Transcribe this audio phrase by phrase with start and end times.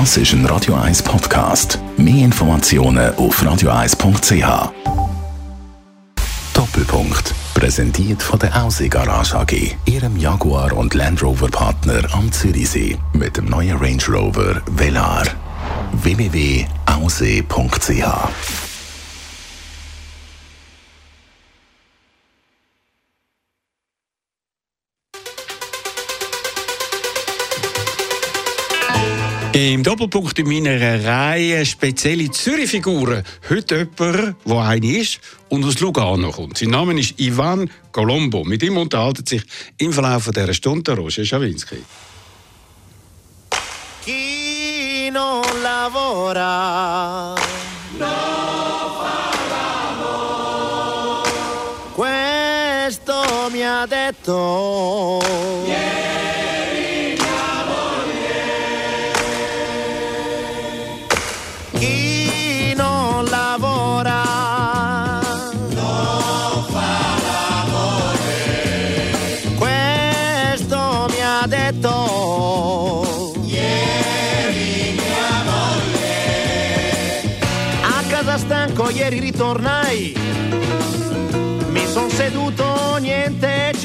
[0.00, 1.78] Das ist ein Radio 1 Podcast.
[1.96, 4.72] Mehr Informationen auf radio1.ch.
[6.52, 7.32] Doppelpunkt.
[7.54, 13.36] Präsentiert von der Aussee Garage AG, Ihrem Jaguar und Land Rover Partner am Zürichsee mit
[13.36, 15.26] dem neuen Range Rover Velar.
[16.02, 16.64] www.aussee.ch
[29.54, 33.22] Im Doppelpunkt in meiner Reihe spezielle Zürich-Figuren.
[33.48, 36.58] Heute jemand, der eine ist und aus Lugano kommt.
[36.58, 38.42] Sein Name ist Ivan Colombo.
[38.42, 39.44] Mit ihm unterhalten sich
[39.78, 41.84] im Verlauf dieser Stunde Roger Schawinski.
[44.04, 47.36] Chi non lavora
[51.94, 55.22] Questo mi ha detto
[55.64, 55.83] Chi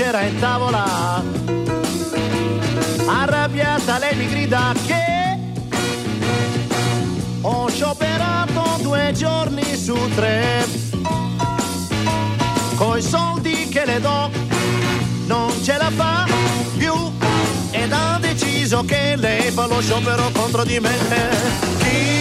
[0.10, 1.24] c'era in tavola.
[3.06, 5.38] Arrabbiata lei mi grida che
[7.42, 10.66] Ho scioperato due giorni su tre.
[12.76, 14.32] Coi soldi che le do
[15.28, 16.26] non ce la fa
[16.78, 16.94] più.
[17.72, 20.98] Ed ha deciso che lei fa lo sciopero contro di me.
[21.78, 22.19] Chi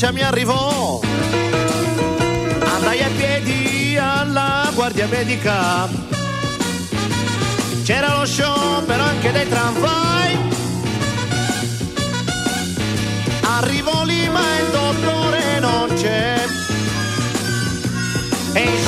[0.00, 0.98] faccia mi arrivò.
[2.74, 5.88] Andai a piedi alla guardia medica.
[7.84, 10.38] C'era lo sciopero anche dei tramvai.
[13.42, 16.46] Arrivo lì ma il dottore non c'è.
[18.54, 18.84] E in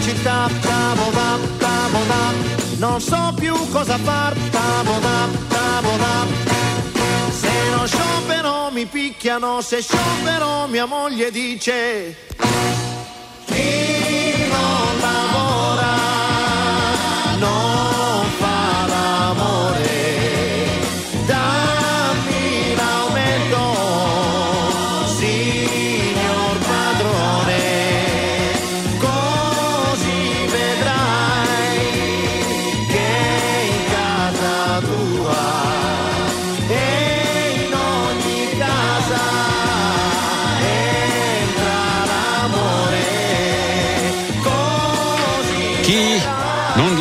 [0.00, 2.32] città Taboda, taboda.
[2.78, 6.26] non so più cosa far Taboda, taboda.
[7.30, 12.16] se non sciopero mi picchiano se sciopero mia moglie dice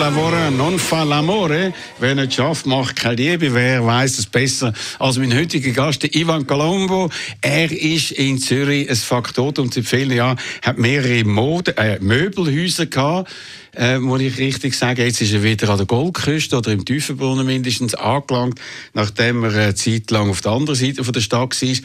[0.07, 1.73] lavora, non fa l'amore.
[1.99, 3.53] Wer nicht schafft, macht keine Liebe.
[3.53, 7.09] Wer weiß es besser als mein heutiger Gast, Ivan Colombo.
[7.41, 13.29] Er ist in Zürich ein Faktotum seit vielen Jahren, hat mehrere Mode, äh, Möbelhäuser gehabt.
[13.75, 17.45] Äh, muss ich richtig sagen, jetzt ist er wieder an der Goldküste oder im Tiefenbrunnen
[17.45, 18.61] mindestens angelangt,
[18.93, 21.77] nachdem er eine Zeit lang auf der anderen Seite von der Stadt war.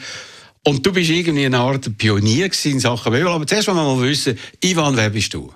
[0.63, 3.27] Und du bist irgendwie eine Art Pionier in Sachen Möbel.
[3.27, 5.51] Aber zuerst wollen wir mal wissen, Ivan, wer bist du?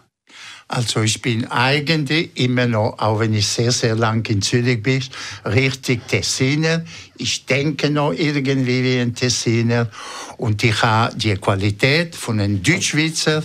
[0.69, 5.01] Also ich bin eigentlich immer noch, auch wenn ich sehr, sehr lang in Zürich bin,
[5.45, 6.83] richtig Tessiner.
[7.17, 9.89] Ich denke noch irgendwie wie ein Tessiner.
[10.35, 13.43] Und ich habe die Qualität von einem Deutschschweizer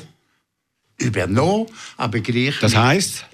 [0.99, 2.59] übernommen, aber gleich...
[2.61, 3.27] Das heißt?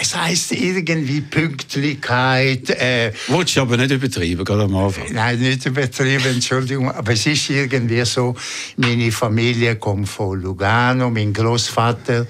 [0.00, 5.12] Es heißt irgendwie Pünktlichkeit, äh, Wolltest du aber nicht übertreiben, gerade am Anfang.
[5.12, 8.34] Nein, nicht übertrieben, Entschuldigung, aber es ist irgendwie so,
[8.76, 12.26] meine Familie kommt von Lugano, mein Großvater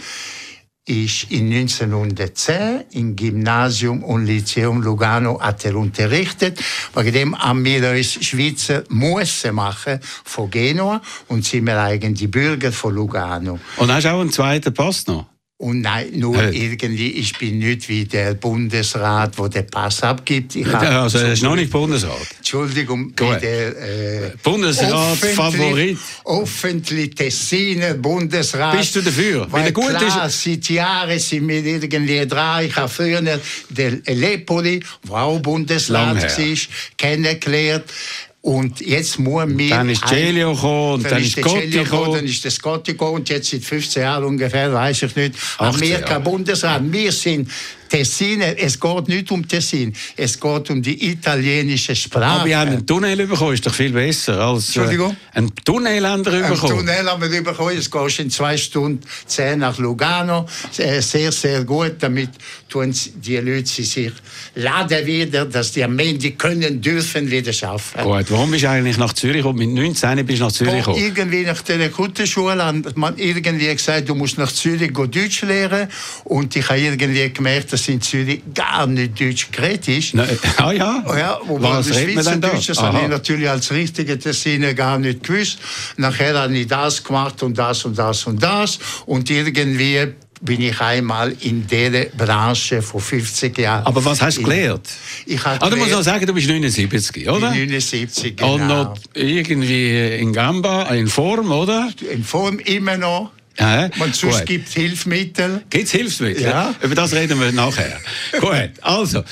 [0.87, 6.61] ist in 1910 im Gymnasium und Lyzeum Lugano hat er unterrichtet.
[6.95, 12.71] Wegen dem haben wir uns Schweizer Musse machen von Genua und sind wir eigentlich Bürger
[12.71, 13.59] von Lugano.
[13.79, 15.27] Und hast du auch einen zweiten Pass noch?
[15.57, 16.65] Und nein, nur Hey.
[16.65, 20.57] irgendwie, ich bin nicht wie der Bundesrat, wo der Pass abgibt.
[20.57, 22.27] Ich Also, er ist noch nicht Bundesrat.
[22.39, 23.41] Entschuldigung, Gut.
[23.41, 25.97] der äh, Bundesrat Favorit.
[26.25, 28.77] Öffentlich Tessiner Bundesrat.
[28.77, 29.47] Bist du dafür?
[29.49, 32.65] Weil er gut klar, ist- seit Jahren sind wir irgendwie dran.
[32.67, 33.23] Ich habe früher
[33.71, 36.57] den Lepoli, der auch Bundesrat war,
[36.99, 37.85] kennengelernt.
[38.45, 39.71] Und jetzt muss mir...
[39.71, 42.13] Dann ist Celio gekommen und dann ist der Gotti gekommen.
[42.13, 45.83] Dann ist der Scotti gekommen und jetzt seit 15 Jahren ungefähr, weiß ich nicht, 18
[45.83, 46.21] Amerika Jahre.
[46.21, 46.83] Bundesrat.
[46.93, 47.49] Wir sind
[47.95, 48.59] Tessiner.
[48.59, 49.95] Es geht nicht um Tessin.
[50.17, 52.41] Es geht um die italienische Sprache.
[52.41, 54.81] Aber wir haben einen Tunnel bekommen, ist doch viel besser als äh,
[55.33, 56.79] einen Tunnelländer Ein bekommen.
[56.79, 57.77] Tunnel haben wir bekommen.
[57.79, 60.47] Es geht in zwei Stunden zehn nach Lugano.
[60.73, 61.95] Sehr, sehr gut.
[62.01, 62.31] Damit
[62.69, 64.11] tun die Leute sich
[64.57, 68.03] laden wieder, dass die Armeen, die können, dürfen wieder schaffen.
[68.03, 69.59] Gut, warum bist du eigentlich nach Zürich gekommen?
[69.59, 70.99] Mit 19 bist du nach Zürich gekommen.
[70.99, 75.89] irgendwie nach der Kuttenschule hat man irgendwie gesagt, du musst nach Zürich Deutsch lernen.
[76.25, 80.15] Und ich habe irgendwie gemerkt, dass in Zürich gar nicht Deutsch geredet ist.
[80.15, 81.05] Nein, ah ja?
[81.07, 82.01] Oh ja, wobei Was das?
[82.01, 85.59] Schweizerdeutsch, das habe ich natürlich als richtige Tessiner gar nicht gewusst.
[85.97, 88.79] Nachher habe ich das gemacht und das und das und das.
[89.07, 93.87] Und irgendwie bin ich einmal in dieser Branche vor 50 Jahren.
[93.87, 94.89] Aber was hast du gelernt?
[95.27, 97.51] Ich habe Ah, du musst auch sagen, du bist 79, oder?
[97.51, 98.55] 79, genau.
[98.55, 101.89] Und noch irgendwie in Gamba, in Form, oder?
[102.13, 103.31] in Form immer noch.
[103.59, 104.47] Ja, Und sonst gut.
[104.47, 105.63] gibt es Hilfsmittel.
[105.71, 106.43] Gibt es Hilfsmittel?
[106.43, 106.75] Ja.
[106.83, 108.01] Über das reden wir nachher.
[108.41, 109.23] Gut, also,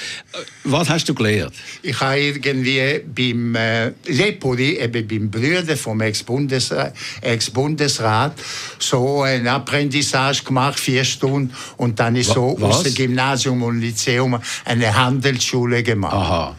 [0.62, 1.52] was hast du gelernt?
[1.82, 8.34] Ich habe irgendwie beim äh, Lepoli, eben beim Bruder vom Ex-Bundesrat, Ex-Bundesrat
[8.78, 11.52] so ein Apprentissage gemacht, vier Stunden.
[11.76, 12.76] Und dann ist so was?
[12.76, 16.14] aus dem Gymnasium und Lyzeum eine Handelsschule gemacht.
[16.14, 16.56] Aha.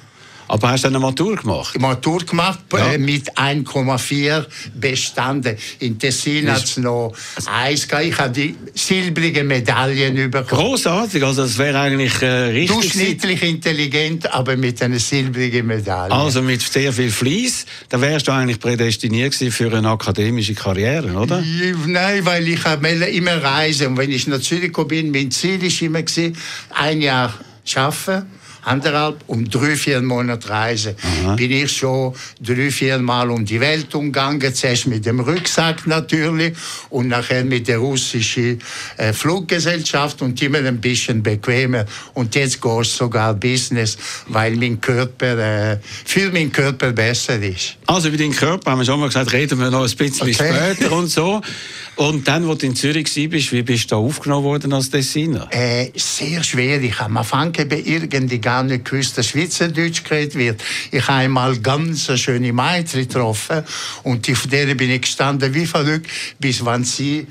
[0.54, 1.80] Aber hast du eine Matur gemacht?
[1.80, 2.94] Matur gemacht Ja.
[2.94, 4.46] äh, mit 1,4
[4.76, 5.58] bestanden.
[5.80, 7.12] In Tessin hat es noch
[7.48, 8.06] eins gehabt.
[8.06, 10.62] Ich habe die silbrige Medaillen bekommen.
[10.62, 12.68] Großartig, also das wäre eigentlich äh, richtig.
[12.70, 16.14] Durchschnittlich intelligent, aber mit einer silbrigen Medaille.
[16.14, 21.40] Also mit sehr viel Fleiss, da wärst du eigentlich prädestiniert für eine akademische Karriere, oder?
[21.40, 22.64] Ja, Nein, weil ich
[23.16, 26.38] immer reisen und wenn ich nach Zürich bin, mein Ziel ist immer gewesen,
[26.70, 27.34] ein Jahr
[27.76, 28.28] arbeiten,
[28.64, 30.96] anderthalb und drei, vier Monate reisen.
[31.36, 36.54] Bin ich schon drei, vier Mal um die Welt umgegangen, zuerst mit dem Rucksack natürlich
[36.90, 38.60] und nachher mit der russischen
[38.98, 41.86] äh, Fluggesellschaft und immer ein bisschen bequemer.
[42.14, 47.76] Und jetzt ich sogar Business, weil mein Körper, äh, für meinen Körper besser ist.
[47.86, 50.34] Also über deinen Körper haben wir schon mal gesagt, reden wir noch ein bisschen Okay.
[50.34, 51.42] später und so.
[51.96, 55.48] Und dann, als du in Zürich warst, wie bist du da aufgenommen worden als Dessiner?
[55.52, 57.00] Äh, sehr schwierig.
[57.00, 60.64] Am Anfang habe ich irgendwie gar nicht gewusst, dass Schweizerdeutsch geredet wird.
[60.92, 63.64] Ich habe einmal ganz eine schöne Mädchen getroffen
[64.04, 66.10] und auf der bin ich gestanden wie verrückt,
[66.40, 67.28] bis wann sie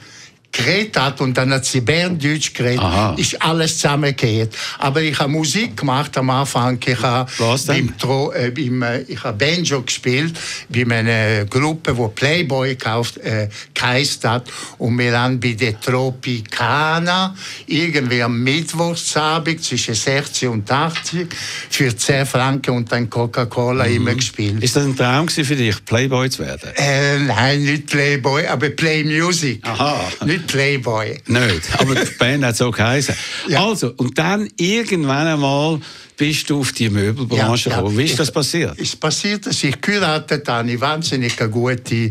[0.52, 3.14] geredet hat und dann hat sie Berndeutsch geredet, Aha.
[3.16, 4.54] ist alles zusammengekehrt.
[4.78, 6.78] Aber ich habe Musik gemacht am Anfang.
[6.84, 7.30] Ich habe
[7.66, 10.34] beim Tro äh, beim, äh, ich habe Banjo gespielt
[10.68, 14.44] bei einer Gruppe, wo Playboy gekauft, äh, geheißt hat.
[14.78, 17.34] Und wir haben bei der Tropicana
[17.66, 21.28] irgendwie am Mittwochsabend zwischen 60 und 80
[21.70, 24.56] für 10 Franken und dann Coca-Cola immer gespielt.
[24.56, 24.62] Mhm.
[24.62, 26.70] Ist das ein Traum für dich, Playboy zu werden?
[26.76, 29.60] Äh, nein, nicht Playboy, aber Play Music.
[29.66, 30.10] Aha.
[30.26, 31.20] Nicht Playboy.
[31.26, 33.14] Nicht, aber die Band hat so geheißen.
[33.48, 33.66] Ja.
[33.66, 35.80] Also, und dann irgendwann einmal
[36.16, 37.80] bist du auf die Möbelbranche Ja, ja.
[37.82, 37.98] gekommen.
[37.98, 38.78] Wie ist das passiert?
[38.78, 42.10] Es passiert, dass ich geheiratet habe, eine wahnsinnig gute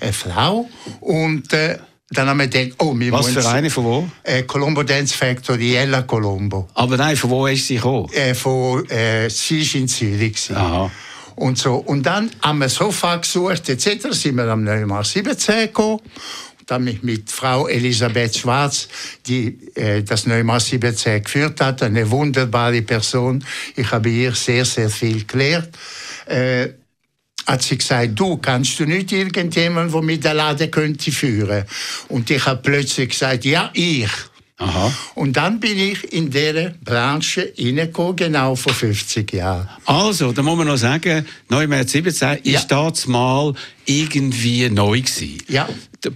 [0.00, 0.68] äh, Frau.
[1.00, 1.78] Und äh,
[2.10, 4.08] dann haben wir gedacht, oh, wir Was für eine, von wo?
[4.22, 6.68] Äh, Colombo Dance Factory, Ella Colombo.
[6.74, 8.12] Aber nein, von wo ist sie gekommen?
[8.12, 10.50] Äh, von, äh, sie ist in Zürich.
[10.54, 10.90] Aha.
[11.34, 11.74] Und, so.
[11.74, 14.08] und dann haben wir Sofa gesucht, etc.
[14.10, 16.00] sind wir am Neumar 17 gekommen.
[16.66, 18.88] Dann mit, mit Frau Elisabeth Schwarz,
[19.26, 23.44] die äh, das 17 geführt hat, eine wunderbare Person.
[23.76, 25.70] Ich habe ihr sehr, sehr viel gelernt.
[26.26, 26.70] Äh,
[27.46, 31.64] hat sie gesagt, du kannst du nicht irgendjemanden, der mit der Lade könnte führen.
[32.08, 34.10] Und ich habe plötzlich gesagt, ja, ich.
[34.58, 34.92] Aha.
[35.14, 39.68] Und dann bin ich in dieser Branche reingekommen, genau vor 50 Jahren.
[39.84, 42.58] Also, da muss man noch sagen, Neumärz 17 Ja.
[42.58, 43.52] ist das mal
[43.86, 45.38] irgendwie neu gewesen.
[45.48, 45.68] Ja.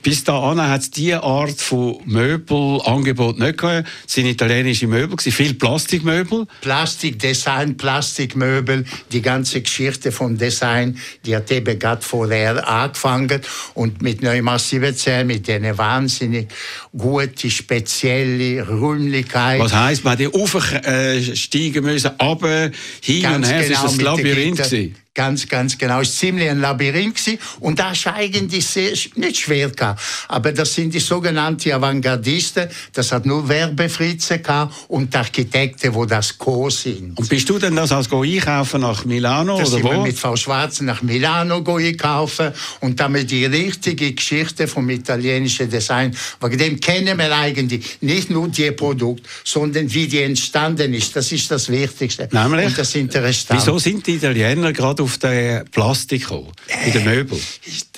[0.03, 3.87] Bis dahin hat es diese Art von Möbelangebot nicht gegeben.
[4.07, 6.47] Es sind italienische Möbel, viel Plastikmöbel.
[6.61, 13.41] Plastikdesign, Plastikmöbel, die ganze Geschichte vom Design, die hat eben gerade vorher angefangen
[13.75, 16.49] und mit Neumar 17, mit einer wahnsinnig
[16.97, 19.61] gute, spezielle Räumlichkeit.
[19.61, 22.71] Was heisst, man hat aufsteigen müssen, runter,
[23.03, 24.93] hin und her, es war ein genau Labyrinth.
[25.21, 26.01] Ganz, ganz genau.
[26.01, 27.39] Es war ziemlich ein Labyrinth gewesen.
[27.61, 30.01] und das ist eigentlich sehr, nicht schwer gehabt.
[30.29, 32.71] Aber das sind die sogenannten Avantgardisten.
[32.95, 37.19] Das hat nur Werbefritze gehabt und die Architekten, wo das co sind.
[37.19, 39.91] Und bist du denn das als einkaufen nach Milano das oder wo?
[39.91, 46.17] wir mit Frau Schwarz nach Milano einkaufen und wir die richtige Geschichte vom italienischen Design.
[46.41, 51.15] Wegen dem kennen wir eigentlich nicht nur die Produkte, sondern wie die entstanden ist.
[51.15, 52.27] Das ist das Wichtigste.
[52.33, 52.69] Nämlich?
[52.69, 53.63] Und das Interessante.
[53.63, 56.53] Wieso sind die Italiener gerade auf den Plastik gekommen,
[56.87, 57.41] in den Möbeln?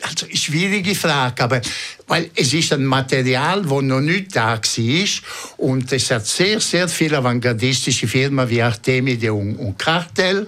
[0.03, 1.61] Also, schwierige Frage, aber
[2.09, 5.09] weil es ist ein Material, das noch nicht da war
[5.57, 10.47] und es hat sehr, sehr viele avantgardistische Firmen wie Artemide und, und Cartel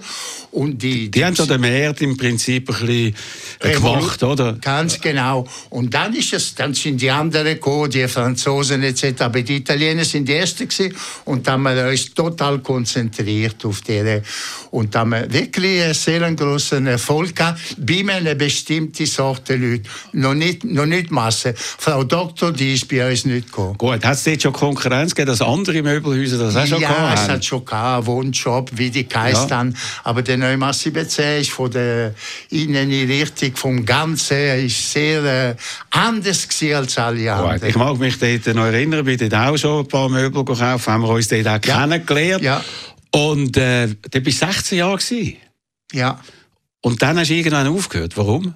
[0.51, 3.15] und die, Die haben so den Markt im Prinzip ein bisschen
[3.59, 4.53] gemacht, oder?
[4.53, 5.45] Ganz genau.
[5.69, 9.21] Und dann ist es, dann sind die anderen gekommen, die Franzosen etc.
[9.21, 10.95] Aber die Italiener sind die Ersten gewesen
[11.25, 14.21] und haben wir uns total konzentriert auf die.
[14.71, 19.83] Und haben wir wirklich einen sehr großen Erfolg gehabt, bei einer bestimmten Sorte Leute.
[20.13, 21.53] Noch nicht, noch nicht Masse.
[21.55, 23.77] Frau Doktor, die ist bei uns nicht gekommen.
[23.77, 27.13] Gut, hat es dort schon Konkurrenz gegeben, dass andere Möbelhäuser das auch schon ja, gehabt
[27.15, 27.31] es haben?
[27.33, 29.57] hat schon gehabt, Wohnshop, wie die geheißen Ja.
[29.57, 29.75] haben.
[30.03, 32.13] Aber der Neumasse BC ist von der
[32.49, 35.55] Innenrichtung vom Ganzen ist sehr äh,
[35.91, 37.69] anders als alle Gut, anderen.
[37.69, 41.01] ich mag mich dort noch erinnern, bin dort auch schon ein paar Möbel gekauft, haben
[41.03, 41.81] wir uns dort auch Ja.
[41.81, 42.43] kennengelernt.
[42.43, 42.63] Ja.
[43.11, 45.37] Und äh, da bist du 16 Jahre gewesen.
[45.93, 46.19] Ja.
[46.85, 48.15] Und dann hast du irgendwann aufgehört.
[48.15, 48.53] Warum?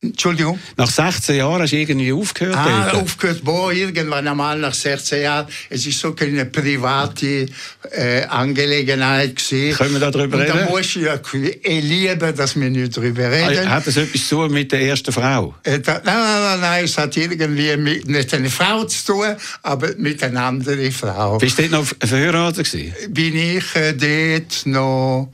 [0.00, 0.56] Entschuldigung.
[0.76, 2.56] Nach 16 Jahren hast du irgendwie aufgehört.
[2.56, 3.02] Ah, dort.
[3.02, 5.48] aufgehört, boah, irgendwann einmal nach 16 Jahren.
[5.68, 7.46] Es ist so eine private
[7.90, 9.76] äh, Angelegenheit gewesen.
[9.76, 10.70] Können wir da drüber Und da reden?
[10.70, 13.68] muss ich ja eh lieben, dass wir nicht drüber reden.
[13.68, 15.56] Hat das etwas zu tun mit der ersten Frau?
[15.64, 19.36] Äh, da, nein, nein, nein, nein, es hat irgendwie mit nicht eine Frau zu tun,
[19.62, 21.38] aber mit einer anderen Frau.
[21.38, 22.94] Bist du dort noch verheiratet gewesen?
[23.12, 25.32] Bin ich äh, dort noch,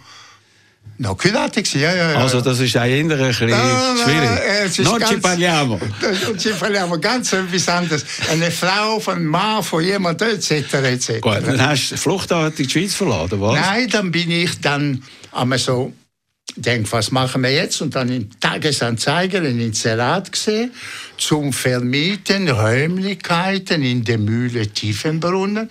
[0.98, 1.80] noch gewesen?
[1.80, 2.18] Ja, ja, ja.
[2.18, 4.78] Also das ist eher ein bisschen Nein, nein, schwierig.
[4.86, 5.80] Non ci ganz- parliamo.
[6.28, 8.04] Und sie verlieren ganz etwas anderes.
[8.30, 10.50] Eine Frau von Mann, von jemandem, etc.
[10.74, 11.20] etc.
[11.20, 13.54] Gut, dann hast du fluchtartig die Schweiz verlassen, was?
[13.54, 15.02] Nein, dann bin ich dann
[15.32, 15.92] einmal so,
[16.56, 17.80] denk, was machen wir jetzt?
[17.80, 20.72] Und dann im Tagesanzeiger ein Inserat gesehen
[21.18, 25.68] zum Vermieten Räumlichkeiten in der Mühle Tiefenbrunnen.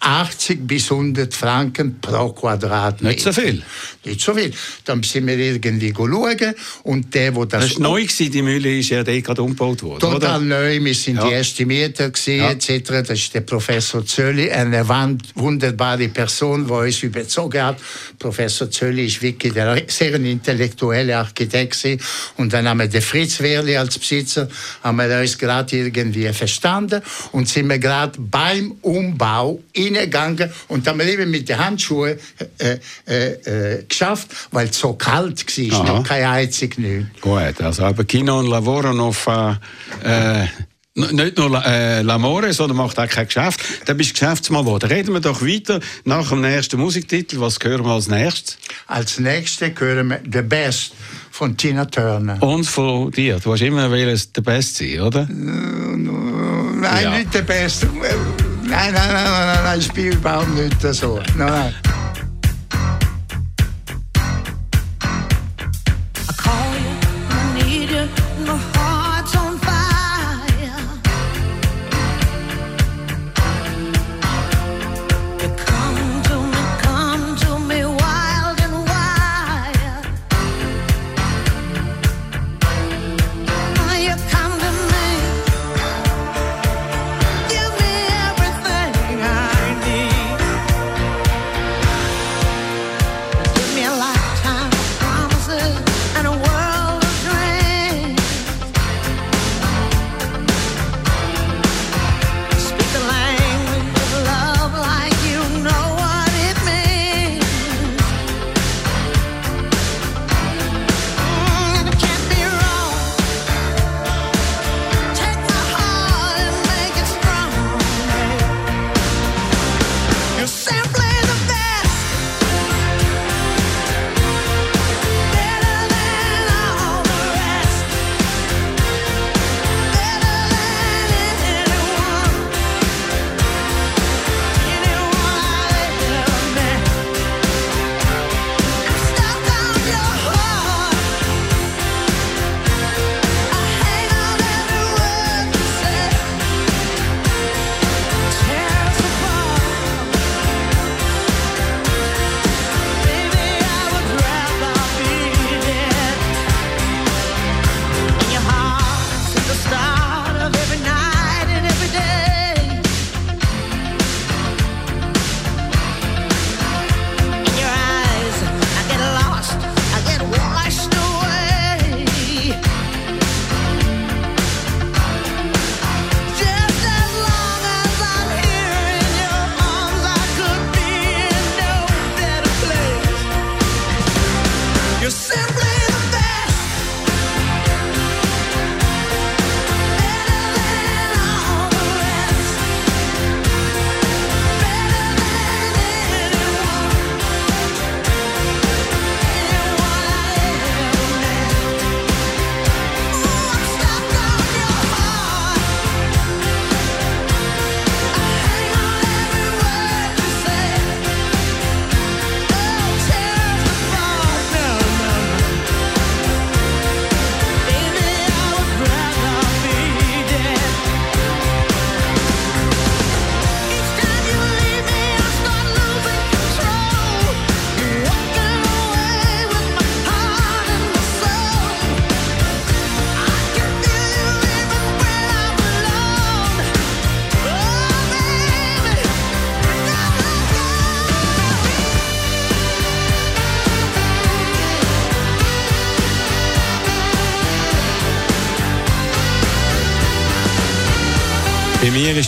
[0.00, 3.08] 80 bis 100 Franken pro Quadratmeter.
[3.14, 3.62] Nicht so viel.
[4.04, 4.52] Nicht so viel.
[4.84, 6.54] Dann sind wir irgendwie schauen
[6.84, 7.64] und der, wo das...
[7.68, 10.38] Das war neu, gewesen, die Mühle ist ja gerade umgebaut worden, Total oder?
[10.40, 11.26] neu, wir sind Ja.
[11.28, 12.50] die ersten Mieter gewesen, Ja.
[12.50, 12.88] etc.
[13.06, 14.86] Das ist der Professor Zölli, eine
[15.34, 17.78] wunderbare Person, die uns überzogen hat.
[18.18, 22.00] Professor Zölli ist wirklich der sehr ein intellektueller Architekt gewesen.
[22.36, 24.48] Und dann haben wir den Fritz Wehrli als Besitzer,
[24.98, 30.98] haben wir uns gerade irgendwie verstanden und sind wir gerade beim Umbau hingegangen und haben
[30.98, 32.18] wir eben mit den Handschuhen
[32.58, 33.32] äh, äh,
[33.78, 35.92] äh, geschafft, weil es so kalt war, Aha.
[35.92, 37.20] noch kein Heizung nicht.
[37.20, 39.16] Gut, also aber Kino und Lavoro noch
[40.04, 40.48] äh, n-
[40.94, 43.60] nicht nur äh, L'Amore, sondern macht auch kein Geschäft.
[43.86, 44.90] Dann bist du Geschäftsmann geworden.
[44.90, 47.40] Reden wir doch weiter nach dem nächsten Musiktitel.
[47.40, 48.58] Was hören wir als nächstes?
[48.86, 50.92] Als nächste hören wir The Best
[51.40, 52.36] von Tina Turner.
[52.42, 53.40] Und von dir.
[53.40, 55.26] Du hast immer der Beste sein, oder?
[55.26, 57.16] Nein, Ja.
[57.16, 57.86] nicht der Beste.
[57.86, 58.12] Nein,
[58.68, 61.18] nein, nein, nein, nein, nein, ich spiele überhaupt nicht so.
[61.38, 61.74] Nein, nein.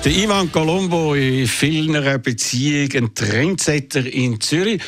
[0.06, 4.82] Ist der Ivan Colombo in vielen Beziehungen ein Trendsetter in Zürich.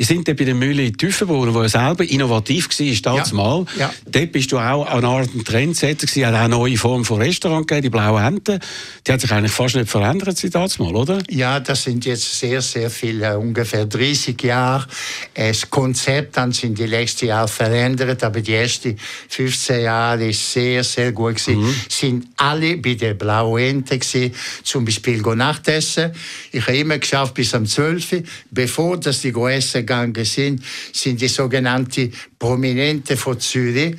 [0.00, 3.36] Ihr sind bei der Mühle in Tüfenbohnen, wo er selber innovativ war, damals Ja.
[3.36, 3.66] mal.
[3.78, 3.92] Ja.
[4.06, 6.24] Dort bist du auch eine Art ein Trendsetter gewesen.
[6.26, 8.60] Hat auch eine neue Form von Restaurant gegeben, die blauen Enten.
[9.06, 11.18] Die hat sich eigentlich fast nicht verändert seit damals mal, oder?
[11.28, 14.86] Ja, das sind jetzt sehr, sehr viele, ungefähr 30 Jahre.
[15.34, 18.96] Das Konzept dann sind die letzten Jahre verändert, aber die ersten
[19.28, 21.74] 15 Jahre ist sehr, sehr gut gewesen.
[21.90, 26.12] Sind alle bei der Blauen Ente gewesen, zum Beispiel Nachtessen.
[26.52, 28.12] Ich habe immer geschafft bis am 12.
[28.12, 28.22] Uhr.
[28.50, 33.96] Bevor dass die essen gegangen sind, sind die sogenannten Prominente von Zürich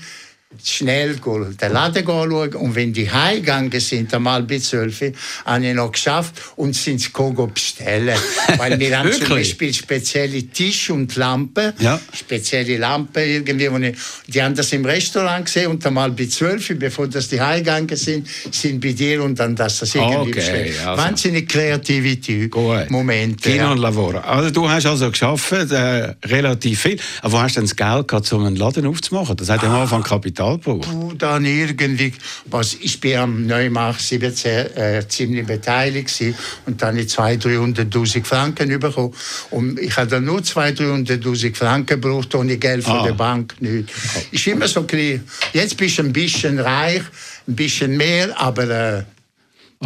[0.64, 5.12] schnell den Laden schauen und wenn die heimgegangen sind, einmal bis 12 Uhr,
[5.46, 8.18] habe ich noch geschafft und sind go bestellen.
[8.58, 9.30] Weil wir haben zum?
[9.30, 12.00] Beispiel spezielle Tisch und Lampen, Ja.
[12.14, 13.96] spezielle Lampen irgendwie, ich,
[14.28, 17.96] die haben das im Restaurant gesehen und einmal bis 12 Uhr, bevor das die heimgegangen
[17.96, 20.76] sind, sind bei dir und dann das das irgendwie Okay, bestellt.
[20.86, 21.02] also.
[21.02, 22.90] Wahnsinnig kreative Gut.
[22.90, 23.50] Momente.
[23.50, 23.72] Kino ja.
[23.72, 24.20] und Lavora.
[24.22, 27.00] Also du hast also geschafft, äh, relativ viel.
[27.22, 29.36] Aber wo hast du denn das Geld gehabt, um einen Laden aufzumachen?
[29.38, 30.88] Das hat ja am Anfang Kapital gebraucht.
[30.92, 32.14] Du dann irgendwie,
[32.46, 37.90] was, ich bin am Neumach 17 äh, ziemlich beteiligt gewesen, und dann habe ich 200.000,
[37.92, 39.14] 300.000 Franken bekommen.
[39.52, 43.04] Und ich habe dann nur 200.000, 300.000 Franken gebraucht, ohne Geld von Ah.
[43.06, 43.56] der Bank.
[43.60, 43.90] Nicht.
[44.32, 45.24] Ist immer so ein bisschen,
[45.54, 47.04] jetzt bist du ein bisschen reich,
[47.48, 49.04] ein bisschen mehr, aber äh,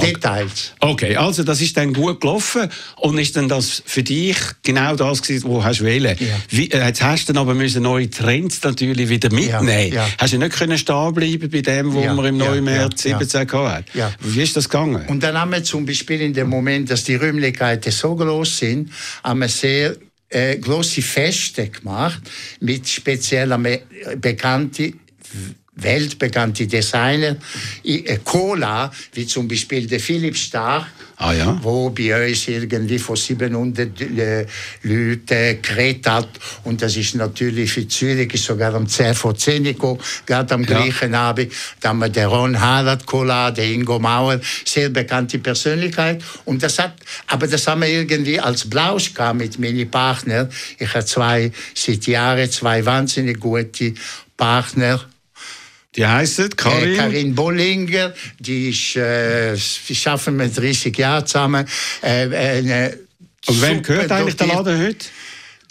[0.01, 0.73] Details.
[0.79, 5.21] Okay, also das ist dann gut gelaufen und ist dann das für dich genau das
[5.21, 6.15] gewesen, wo hast du wählen?
[6.19, 6.27] Ja.
[6.49, 9.93] Wie, äh, jetzt hast du dann aber müssen neue Trends natürlich wieder mitnehmen.
[9.93, 10.07] ja.
[10.17, 13.11] Hast du nicht können stehen bleiben bei dem, wo Ja, man im ja, Neumärz ja,
[13.11, 13.19] ja.
[13.19, 13.95] 17 gehabt hat?
[13.95, 14.11] Ja.
[14.19, 15.05] Wie ist das gegangen?
[15.07, 18.91] Und dann haben wir zum Beispiel in dem Moment, dass die Räumlichkeiten so groß sind,
[19.23, 19.95] haben wir sehr
[20.29, 22.21] äh, große Feste gemacht
[22.59, 23.55] mit speziell
[24.19, 24.99] bekannten
[25.75, 27.35] weltbekannte Designer,
[27.83, 30.85] äh, Cola, wie zum Beispiel der Philipp Stark,
[31.17, 31.57] Ah, ja.
[31.61, 34.45] wo bei uns irgendwie von 700 äh,
[34.83, 36.27] Leuten geredet hat.
[36.65, 40.61] Und das ist natürlich für Zürich ist sogar um 10 vor 10 gekommen, gerade am
[40.63, 40.67] Ja.
[40.67, 41.51] gleichen Abend.
[41.79, 46.21] Da haben wir den Ron Harald Cola, der Ingo Mauer, sehr bekannte Persönlichkeit.
[46.43, 46.95] Und das hat,
[47.27, 50.49] aber das haben wir irgendwie als Blausch gehabt mit meinen Partnern.
[50.79, 53.93] Ich habe zwei, seit Jahren zwei wahnsinnig gute
[54.35, 54.99] Partner.
[55.95, 56.93] Die heissen Karin?
[56.93, 61.65] Äh, Karin Bollinger, die ist, äh, wir schaffen mit 30 Jahren zusammen.
[62.01, 62.97] Äh, eine
[63.47, 65.05] Und wem gehört eigentlich der Laden heute?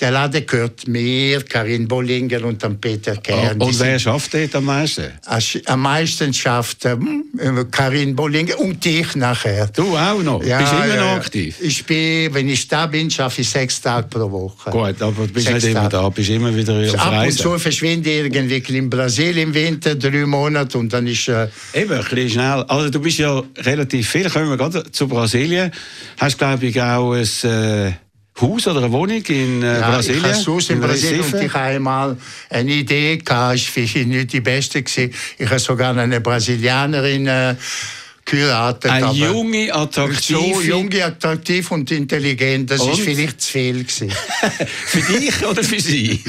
[0.01, 3.59] Der Laden gehört mir, Karin Bollinger und dann Peter Kern.
[3.59, 5.05] Die und wer schafft dort am meisten?
[5.27, 7.25] Asch- Am meisten schafft ähm,
[7.71, 9.69] Karin Bollinger und ich nachher.
[9.69, 10.41] Du auch noch?
[10.41, 11.57] Bist du immer noch aktiv?
[11.61, 14.71] Ich bin, wenn ich da bin, schaffe ich sechs Tage pro Woche.
[14.71, 16.03] Gut, aber du bist Sechs nicht immer Tage.
[16.03, 17.39] da, bist immer wieder auf Ab und Reisen.
[17.39, 21.29] zu verschwinde ich irgendwie in Brasilien im Winter, drei Monate, und dann ist...
[21.29, 22.65] Äh, Eben, ein bisschen schnell.
[22.69, 24.29] Also du bist ja relativ viel.
[24.29, 25.71] Kommen wir gerade zu Brasilien.
[26.19, 27.93] Hast, glaube ich, auch ein äh,
[28.41, 30.25] Haus oder eine Wohnung in äh, Ja, Brasilien?
[30.25, 31.37] ich habe Haus in Brasilien Recife?
[31.37, 32.17] und ich habe einmal
[32.51, 35.15] eine Idee gehabt, ist vielleicht nicht die beste gewesen.
[35.39, 37.55] Ich habe sogar eine Brasilianerin äh,
[38.25, 38.91] geheiratet.
[38.91, 40.39] Eine aber junge, attraktive...
[40.39, 42.93] so jung, attraktiv und intelligent, das Und?
[42.93, 44.11] ist vielleicht zu viel gewesen.
[44.87, 46.23] für dich oder für sie?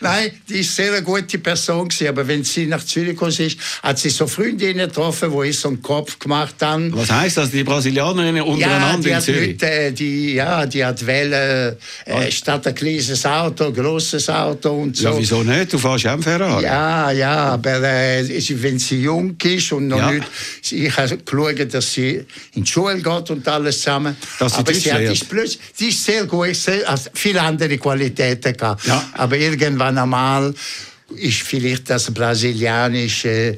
[0.00, 3.58] Nein, die ist sehr eine gute Person gewesen, aber wenn sie nach Zürich gekommen ist,
[3.82, 6.92] hat sie so Freundinnen getroffen, wo ich so einen Kopf gemacht haben.
[6.94, 7.50] Was heisst das?
[7.50, 9.48] Die Brasilianerinnen Ja, untereinander die in Zürich?
[9.48, 14.70] nicht, äh, die, ja, die hat wählen, äh, statt ein kleines Auto, ein grosses Auto
[14.70, 15.08] und so.
[15.08, 15.72] Ja, wieso nicht?
[15.72, 16.64] Du fährst ja am Ferrari.
[16.64, 18.24] Ja, ja, aber äh,
[18.62, 20.10] wenn sie jung ist und noch Ja.
[20.10, 20.26] nicht,
[20.72, 22.24] ich habe geschaut, dass sie
[22.54, 24.16] in die Schule geht und alles zusammen.
[24.38, 27.78] Dass sie aber sie hat ist plötzlich, sie ist sehr gut, sehr, also viele andere
[27.78, 28.86] Qualitäten gehabt.
[28.86, 29.04] Ja.
[29.14, 30.54] Aber irgendwann einmal
[31.14, 33.56] ist vielleicht das brasilianische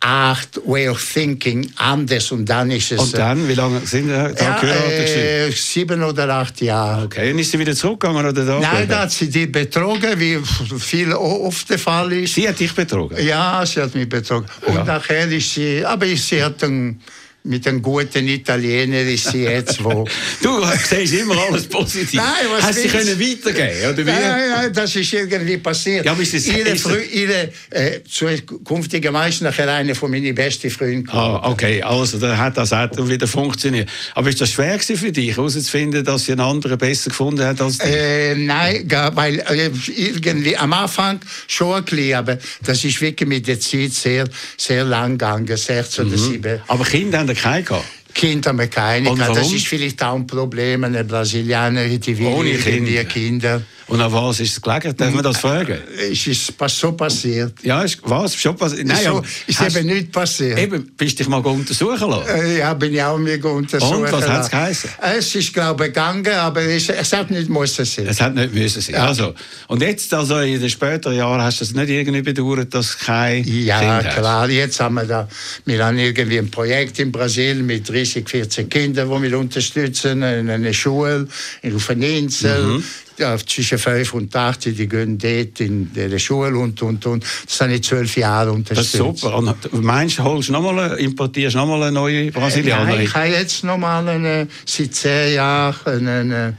[0.00, 3.00] Art, Way of Thinking anders und dann ist es...
[3.00, 7.06] Und dann, wie lange sind Sie da ja, äh, sieben oder acht Jahre.
[7.06, 8.60] Okay, und ist sie wieder zurückgegangen oder da?
[8.60, 10.38] Nein, da hat sie die betrogen, wie
[10.78, 12.34] viel oft der Fall ist.
[12.34, 13.16] Sie hat dich betrogen?
[13.24, 14.46] Ja, sie hat mich betrogen.
[14.66, 14.84] Und Ja.
[14.84, 17.00] nachher ist sie, aber sie hat einen,
[17.42, 20.06] mit einem guten Italiener ist sie jetzt wo.
[20.42, 22.14] Du siehst immer alles positiv.
[22.14, 24.10] Nein, was Hast willst- können weitergeben oder wie?
[24.10, 26.04] Nein, nein, das ist irgendwie passiert.
[26.04, 30.34] Ja, aber ist das- ihre ist das- ihre äh, zukünftige Meister nachher eine von meinen
[30.34, 31.08] besten Freunden.
[31.10, 33.88] Ah, okay, also dann hat das auch wieder funktioniert.
[34.14, 37.60] Aber ist das schwer gewesen für dich, herauszufinden, dass sie einen anderen besser gefunden hat
[37.60, 37.90] als dich?
[37.90, 43.46] Äh, nein, weil äh, irgendwie am Anfang schon ein bisschen, aber das ist wirklich mit
[43.46, 44.24] der Zeit sehr,
[44.56, 46.60] sehr lang gegangen, sechs oder sieben.
[46.66, 47.84] Aber Kinder haben keine gehabt.
[48.14, 49.14] Kinder haben wir keine.
[49.16, 50.84] Das ist vielleicht auch ein Problem.
[50.84, 53.04] Eine Brasilianerin, die will Ohne Kinder.
[53.04, 53.62] Kinder.
[53.90, 54.96] Und an was ist es gelegen?
[54.96, 55.78] Darf man das fragen?
[56.10, 57.52] Es ist so passiert.
[57.62, 58.34] Ja, ist, was?
[58.36, 58.86] Schon passiert?
[58.86, 60.58] Nein, so, ist hast- eben nicht passiert.
[60.58, 62.28] Eben, bist du dich mal untersuchen lassen?
[62.28, 63.96] Äh, Ja, bin ich auch mir untersuchen.
[64.04, 64.50] Und, was hat's lassen.
[64.50, 64.90] geheißen?
[65.16, 68.06] Es ist, glaube ich, gegangen, aber es, es hat nicht müssen sein.
[68.06, 68.94] Es hat nicht müssen sein.
[68.94, 69.06] Ja.
[69.08, 69.34] Also,
[69.68, 73.44] und jetzt, also in den späteren Jahren, hast du es nicht irgendwie bedauert, dass kein
[73.44, 74.16] Ja, Kind hast?
[74.16, 74.48] klar.
[74.48, 75.28] Jetzt haben wir da,
[75.64, 80.48] wir haben irgendwie ein Projekt in Brasilien mit 30, 40 Kindern, die wir unterstützen, in
[80.48, 81.26] einer Schule,
[81.74, 82.62] auf einer Insel.
[82.64, 82.84] Mhm.
[83.20, 87.22] Ja, zwischen 5 und 8, die gehen dort in der Schule und, und, und.
[87.46, 89.20] Das habe ich zwölf Jahre Das ist unterstützt.
[89.20, 89.36] super.
[89.72, 92.94] Und meinst du, holst noch mal, importierst noch mal eine neue Brasilianerin?
[92.96, 96.56] Nein, ich habe jetzt nochmal eine, seit zehn Jahren eine, eine,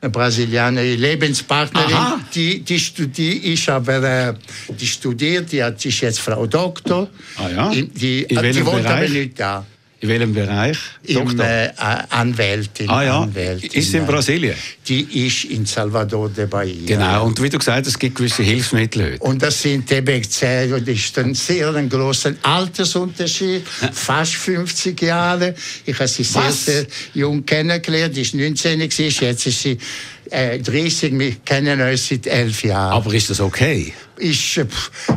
[0.00, 2.20] eine Brasilianerin Lebenspartnerin, Aha.
[2.32, 4.34] die, die studiert, ist aber, äh,
[4.78, 7.08] die studiert, die hat, ist jetzt Frau Doktor.
[7.38, 7.70] Ah ja?
[7.70, 9.66] Die, die, In welchem die wohnt aber nicht da.
[10.04, 10.76] In welchem Bereich?
[11.04, 11.70] Im, äh,
[12.10, 12.90] Anwältin.
[12.90, 14.54] ah ja, Anwältin, ist sie in Brasilien?
[14.86, 16.74] Die ist in Salvador de Bahia.
[16.84, 19.24] Genau, und wie du gesagt hast, es gibt gewisse Hilfsmittel heute.
[19.24, 25.54] Und das sind eben zehn, und das ist ein sehr großer Altersunterschied, fast 50 Jahre.
[25.86, 29.78] Ich habe sie sehr, sehr jung kennengelernt, die ist 19 gewesen, jetzt ist sie
[30.30, 32.92] äh, 30, wir kennen uns seit elf Jahren.
[32.92, 33.92] Aber ist das okay?
[34.16, 34.66] ist, äh,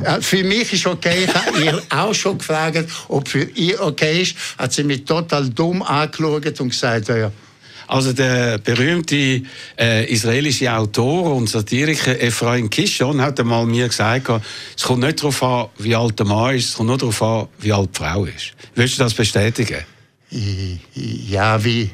[0.04, 1.26] äh, für mich ist okay.
[1.26, 4.36] Ich habe ihr auch schon gefragt, ob für ihr okay ist.
[4.58, 7.32] Hat sie mich total dumm angeschaut und gesagt, ja,
[7.88, 9.44] Also der berühmte
[9.80, 14.30] äh, israelische Autor und Satiriker Ephraim Kishon hat einmal mir gesagt,
[14.76, 17.48] es kommt nicht darauf an, wie alt der Mann ist, es kommt nur darauf an,
[17.60, 18.52] wie alt die Frau ist.
[18.76, 19.86] Willst du das bestätigen?
[20.30, 21.90] Ja, wie,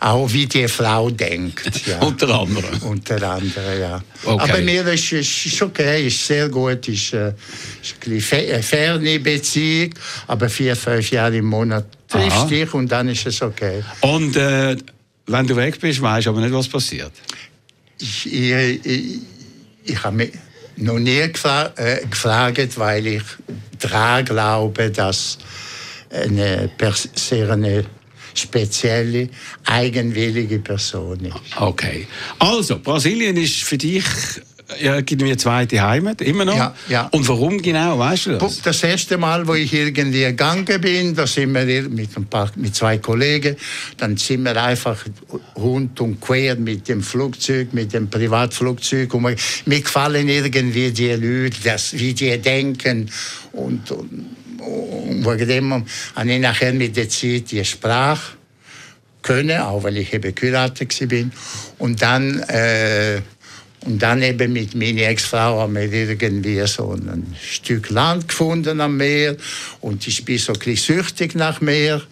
[0.00, 1.70] auch wie die Frau denkt.
[1.86, 2.00] Ja.
[2.00, 2.82] Unter anderem.
[2.82, 4.02] Unter anderem, ja.
[4.22, 4.50] Okay.
[4.50, 7.32] Aber mir ist es okay, ist sehr gut, ist, äh,
[7.80, 9.94] ist eine ferne Beziehung,
[10.26, 13.82] aber vier, fünf Jahre im Monat triffst dich und dann ist es okay.
[14.02, 14.76] Und äh,
[15.26, 17.12] wenn du weg bist, weißt du aber nicht, was passiert.
[17.98, 19.18] Ich, ich, ich,
[19.84, 20.32] ich habe mich
[20.76, 23.22] noch nie gefra äh, gefragt, weil ich
[23.78, 25.38] daran glaube, dass
[26.10, 26.70] eine
[27.14, 27.84] sehr eine
[28.34, 29.28] spezielle,
[29.64, 31.34] eigenwillige Person ist.
[31.56, 32.06] Okay.
[32.38, 34.04] Also, Brasilien ist für dich
[34.80, 36.56] ja, irgendwie eine zweite Heimat, immer noch?
[36.56, 37.08] Ja, ja.
[37.10, 38.60] Und warum genau, weißt du das?
[38.60, 42.74] Das erste Mal, wo ich irgendwie gegangen bin, da sind wir mit, ein paar, mit
[42.74, 43.56] zwei Kollegen,
[43.96, 45.02] dann sind wir einfach
[45.56, 49.12] rund und quer mit dem Flugzeug, mit dem Privatflugzeug.
[49.14, 53.10] Und mir, gefallen irgendwie die Leute, das, wie die denken.
[53.52, 54.26] Und, und
[54.58, 58.38] wegen habe ich nachher mit der Zeit die Sprache
[59.22, 61.32] können, auch weil ich eben geheiratet bin.
[61.78, 63.20] Und dann, äh,
[63.84, 68.96] und dann eben mit meiner Ex-Frau haben wir irgendwie so ein Stück Land gefunden am
[68.96, 69.36] Meer.
[69.80, 72.02] Und ich bin so ein süchtig nach Meer.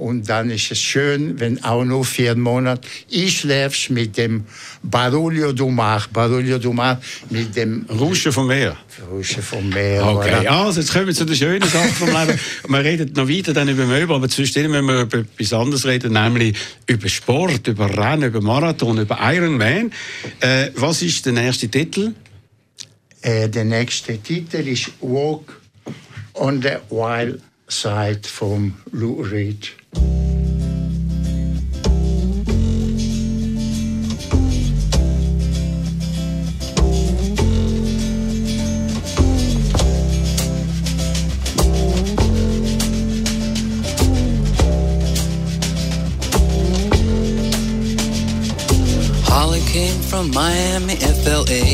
[0.00, 4.44] Und dann ist es schön, wenn auch nur vier Monate ich schläfst mit dem
[4.82, 6.02] Barulho do Mar.
[6.10, 8.78] Barulho do Mar mit dem Rauschen vom Meer.
[9.12, 10.02] Rauschen vom Meer.
[10.06, 10.64] Okay, voilà.
[10.64, 12.40] also jetzt kommen wir zu den schönen Sachen vom Leben.
[12.66, 16.14] Wir reden noch weiter dann über Möbel, aber zwischendurch müssen wir über etwas anderes reden,
[16.14, 19.92] nämlich über Sport, über Rennen, über Marathon, über Ironman.
[20.40, 22.14] Äh, was ist der nächste Titel?
[23.20, 25.60] Äh, der nächste Titel ist Walk
[26.32, 29.72] on the Wild Side von Lou Reed.
[50.20, 51.64] from Miami, FLA.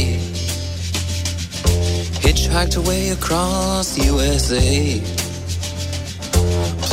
[2.21, 5.16] Hitchhiked away across USA.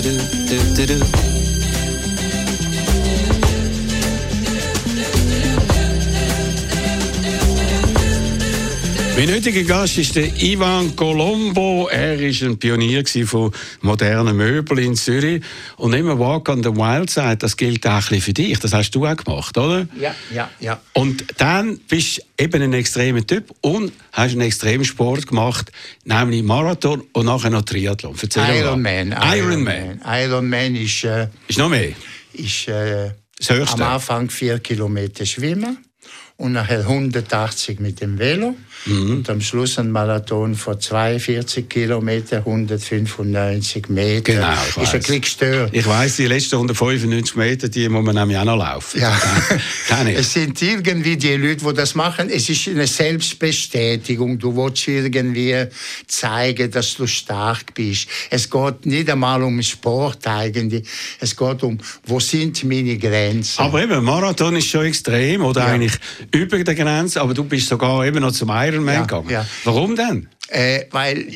[0.00, 1.37] do do do do
[9.18, 11.88] Mein heutiger Gast ist der Ivan Colombo.
[11.88, 13.50] Er ist ein Pionier von
[13.80, 15.42] modernen Möbeln in Zürich.
[15.76, 18.60] Und immer Walk on the Wild Side, das gilt auch ein bisschen für dich.
[18.60, 19.88] Das hast du auch gemacht, oder?
[20.00, 20.80] Ja, ja, ja.
[20.92, 25.72] Und dann bist du eben ein extremer Typ und hast einen Extremsport gemacht,
[26.04, 28.14] nämlich Marathon und nachher noch Triathlon.
[28.22, 28.44] Erzähl.
[28.60, 29.16] Ironman.
[29.20, 30.00] Ironman.
[30.06, 31.90] Ironman ist, äh, Ist noch mehr?
[32.34, 33.82] ist äh, Das Höchste.
[33.84, 35.78] am Anfang vier Kilometer schwimmen
[36.38, 38.54] und nachher 180 mit dem Velo
[38.86, 39.10] Mhm.
[39.10, 44.34] und am Schluss ein Marathon von 42 Kilometer, 195 Meter.
[44.34, 45.70] Genau, ich ist ein bisschen gestört.
[45.74, 49.00] Ich weiss, die letzten 195 Meter, die muss man nämlich auch noch laufen.
[49.00, 49.20] Ja.
[49.88, 50.16] Kann ich.
[50.16, 52.30] Es sind irgendwie die Leute, die das machen.
[52.30, 54.38] Es ist eine Selbstbestätigung.
[54.38, 55.66] Du willst irgendwie
[56.06, 58.06] zeigen, dass du stark bist.
[58.30, 60.86] Es geht nicht einmal um Sport eigentlich.
[61.18, 63.60] Es geht um, wo sind meine Grenzen?
[63.60, 65.66] Aber eben, Marathon ist schon extrem oder Ja.
[65.66, 65.92] eigentlich
[66.32, 69.30] über der Grenze, aber du bist sogar eben noch zum Ironman Ja, gegangen.
[69.30, 69.46] ja.
[69.64, 70.28] Warum denn?
[70.48, 71.26] Äh, weil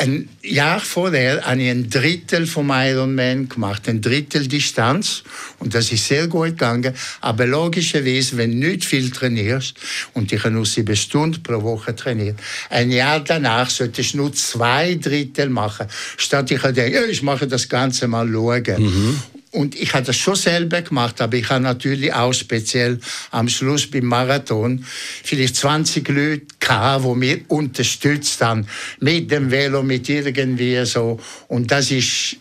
[0.00, 5.22] ein Jahr vorher habe ich ein Drittel vom Ironman gemacht, ein Drittel Distanz
[5.58, 6.94] und das ist sehr gut gegangen.
[7.20, 9.74] Aber logischerweise, wenn du nicht viel trainierst
[10.14, 12.38] und ich habe nur sieben Stunden pro Woche trainiert,
[12.70, 17.68] ein Jahr danach solltest du nur zwei Drittel machen, statt ich denke, ich mache das
[17.68, 19.20] Ganze mal schauen.
[19.52, 22.98] Und ich habe das schon selber gemacht, aber ich habe natürlich auch speziell
[23.30, 24.82] am Schluss beim Marathon
[25.22, 28.66] vielleicht 20 Leute gehabt, die mich unterstützt haben.
[29.00, 31.20] Mit dem Velo, mit irgendwie so.
[31.48, 32.38] Und das ist,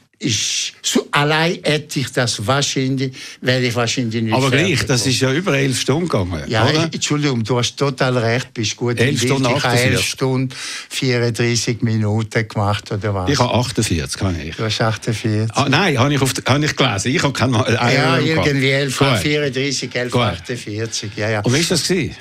[0.84, 5.34] so allein hätte ich das wahrscheinlich, wäre ich wahrscheinlich nicht Aber gleich, das ist ja
[5.34, 6.84] über elf Stunden gegangen, Ja, oder?
[6.92, 9.20] Entschuldigung, du hast total recht, bist gut Elf.
[9.22, 10.08] Stunden Ich habe 11 48.
[10.10, 10.54] Stunden
[10.90, 13.30] 34 Minuten gemacht, oder was?
[13.32, 14.56] Ich habe 48, kann ich.
[14.56, 15.50] du hast 48.
[15.56, 17.16] Ah, nein, habe ich, auf, habe ich gelesen.
[17.16, 19.18] Ich habe keinen Ma- Ja, irgendwie 11, Gut.
[19.18, 20.22] 34, 11, Gut.
[20.22, 21.40] 48, ja, ja.
[21.42, 21.88] Und wie war das?
[21.88, 22.16] Gewesen?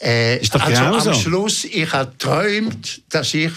[0.00, 1.14] Äh, Ist doch also grausam.
[1.14, 3.50] am Schluss, ich habe träumt, dass ich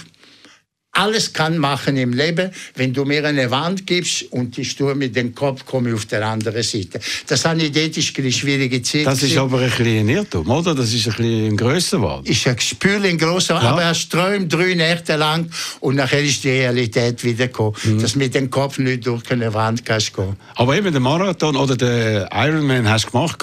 [0.99, 5.15] alles kann machen im Leben, wenn du mir eine Wand gibst und ich tue mit
[5.15, 6.99] dem Kopf komme ich auf der anderen Seite.
[7.27, 9.05] Das habe ich dort ist eine schwierige Zeit.
[9.05, 10.75] Das ist aber ein bisschen ein Irrtum, oder?
[10.75, 12.25] Das ist ein bisschen grösser geworden.
[12.25, 16.49] ist ein Gespür in grosser, aber er träumt drei Nächte lang und nachher ist die
[16.49, 18.01] Realität wieder gekommen, Mhm.
[18.01, 20.35] dass mit dem Kopf nicht durch eine Wand kannst gehen.
[20.55, 23.37] Aber eben der Marathon oder der Ironman hast du gemacht.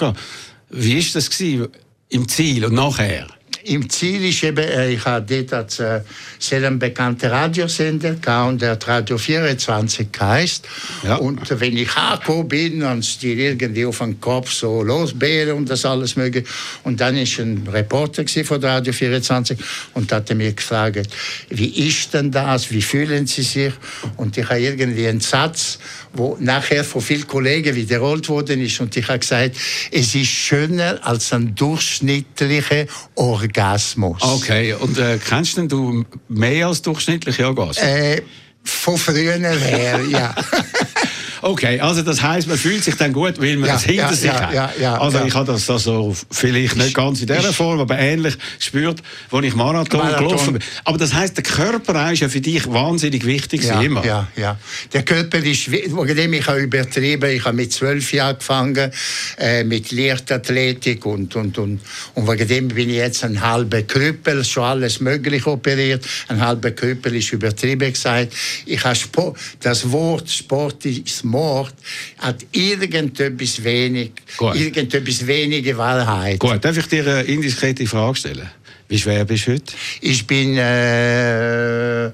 [0.69, 1.67] Wie war das gewesen,
[2.09, 3.27] im Ziel und nachher?
[3.67, 6.01] Im Ziel ist eben, äh, ich habe dort als äh,
[6.39, 10.67] sehr einen bekannten Radiosender gehabt und der hat Radio 24 geheißt.
[11.03, 11.15] Ja.
[11.17, 15.69] Und wenn ich angekommen bin, haben sie dir irgendwie auf den Kopf so losbeeren und
[15.69, 16.47] das alles mögliche.
[16.83, 19.57] Und dann ist ein Reporter von Radio 24
[19.93, 21.09] und hat mir gefragt,
[21.49, 23.73] wie ist denn das, wie fühlen Sie sich?
[24.15, 25.79] Und ich habe irgendwie einen Satz,
[26.13, 29.55] wo nachher von vielen Kollegen wiederholt worden ist und ich habe gesagt,
[29.91, 34.21] es ist schöner als ein durchschnittlicher Orgasmus.
[34.21, 37.87] Okay, und äh, kennst denn du mehr als durchschnittliche Orgasmen?
[37.87, 38.21] Äh,
[38.63, 40.35] von früher her, ja.
[41.41, 44.13] Okay, also das heisst, man fühlt sich dann gut, weil man Ja, es hinter ja,
[44.13, 44.79] sich ja, hat.
[44.79, 49.01] ja, also ich habe das also vielleicht nicht ganz in dieser Form, aber ähnlich gespürt,
[49.31, 50.27] als ich Marathon, Marathon.
[50.27, 50.63] gelaufen bin.
[50.83, 54.05] Aber das heisst, der Körper ist ja für dich wahnsinnig wichtig Ja, immer.
[54.05, 54.57] ja, ja.
[54.93, 58.91] Der Körper ist, wegen ich habe übertrieben, ich habe mit zwölf Jahren angefangen,
[59.37, 61.81] äh, mit Leichtathletik und, und, und,
[62.13, 66.05] und wegen dem bin ich jetzt ein halber Krüppel, schon alles möglich operiert.
[66.27, 68.33] Ein halber Krüppel ist übertrieben gesagt.
[68.65, 71.73] Ich habe Sport, das Wort Sport ist Mord,
[72.19, 74.55] hat irgendetwas wenig, Gut.
[74.55, 76.39] irgendetwas wenige Wahrheit.
[76.39, 78.49] Gut, darf ich dir eine indiskrete Frage stellen?
[78.87, 79.73] Wie schwer bist du heute?
[80.01, 82.11] Ich bin, äh, äh,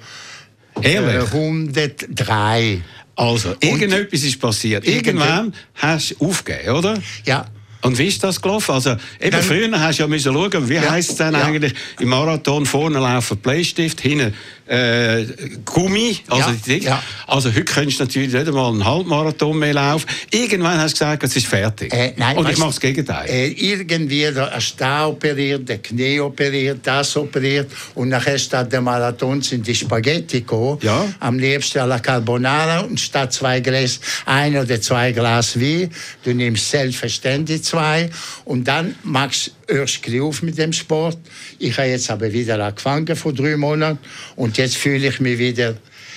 [0.82, 1.32] Ehrlich?
[1.32, 2.82] 103.
[3.16, 4.88] Also, irgendetwas ist passiert.
[4.88, 6.98] Irgendwann hast du aufgegeben, oder?
[7.26, 7.46] Ja.
[7.84, 8.72] Und wie ist das gelaufen?
[8.72, 11.44] Also, eben Dann- früher hast du ja müssen schauen, wie Ja, heisst es denn ja.
[11.44, 14.34] eigentlich im Marathon vorne laufen Bleistift, hinten
[14.66, 15.26] äh,
[15.66, 17.04] Gummi, also Ja, die ja.
[17.28, 20.08] Also heute könntest du natürlich nicht einmal einen Halbmarathon mehr laufen.
[20.32, 21.94] Irgendwann hast du gesagt, es ist fertig.
[21.94, 23.30] Äh, nein, Und ich mache das Gegenteil.
[23.30, 29.42] Äh, irgendwie der Star operiert, der Knie operiert, das operiert und nachher statt der Marathon
[29.42, 30.80] sind die Spaghetti gekommen.
[30.82, 31.06] Ja.
[31.20, 35.90] Am liebsten alla Carbonara und statt zwei Gläs, ein oder zwei Glas Wein,
[36.24, 38.10] du nimmst selbstverständlich zwei
[38.46, 41.18] und dann machst du erst auf mit dem Sport.
[41.58, 43.98] Ich habe jetzt aber wieder angefangen vor drei Monaten
[44.36, 45.76] und jetzt fühle ich mich wieder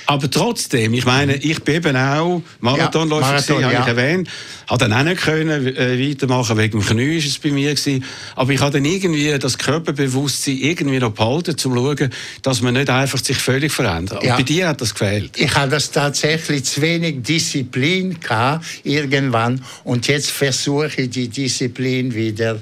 [0.09, 3.87] Aber trotzdem, ich meine, ich bin eben auch Marathonläufer, Ja, Marathon, habe ich ja.
[3.87, 4.29] erwähnt.
[4.69, 8.05] Habe dann auch nicht können, äh, weitermachen, wegen dem Knie ist es bei mir gewesen.
[8.37, 12.11] Aber ich habe dann irgendwie das Körperbewusstsein irgendwie noch behalten, um zu schauen,
[12.43, 14.21] dass man nicht einfach sich völlig verändert.
[14.23, 14.37] Und Ja.
[14.37, 15.33] bei dir hat das gefehlt.
[15.37, 19.65] Ich habe das tatsächlich zu wenig Disziplin gehabt, irgendwann.
[19.85, 22.61] Und jetzt versuche ich die Disziplin wieder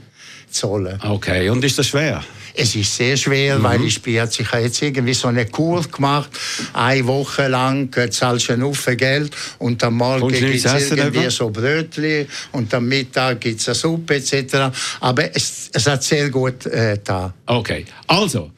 [0.51, 0.99] zu holen.
[1.03, 2.25] Okay, und ist das schwer?
[2.57, 5.83] Es ist sehr schwer, weil ich bin jetzt, ich habe jetzt irgendwie so eine Kur
[5.83, 6.31] gemacht.
[6.73, 11.51] Eine Woche lang äh, zahlst du Haufen Geld und am Morgen gibt es irgendwie so
[11.51, 14.73] Brötchen und am Mittag gibt es eine Suppe etc.
[15.01, 17.35] Aber es, es hat sehr gut äh, da.
[17.47, 18.53] Okay, also,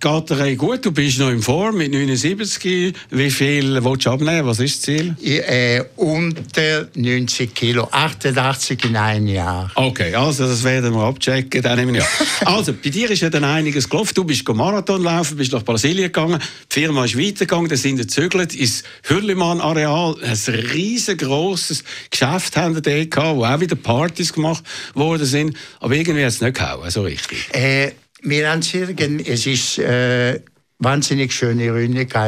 [0.00, 2.94] geht dir gut, du bist noch in Form mit 79.
[3.10, 4.46] Wie viel willst du abnehmen?
[4.46, 5.16] Was ist das Ziel?
[5.20, 9.70] Ich, äh, unter 90 Kilo, 88 in einem Jahr.
[9.74, 11.62] Okay, also das werden wir abchecken.
[11.62, 12.08] Dann nehmen wir an.
[12.58, 14.12] Also, bei dir ist ja dann einiges gelaufen.
[14.14, 16.40] Du bist Marathon laufen, bist nach Brasilien gegangen.
[16.72, 20.16] Die Firma ist weitergegangen, dann sind sie gezögert ins Hürlimann-Areal.
[20.22, 25.56] Ein riesengroßes Geschäft haben sie dort gehabt, wo auch wieder Partys gemacht worden sind.
[25.80, 27.48] Aber irgendwie hat es nicht gehauen, so richtig.
[27.52, 30.40] Äh, wir haben irgend- es ist äh,
[30.80, 31.72] wahnsinnig schöne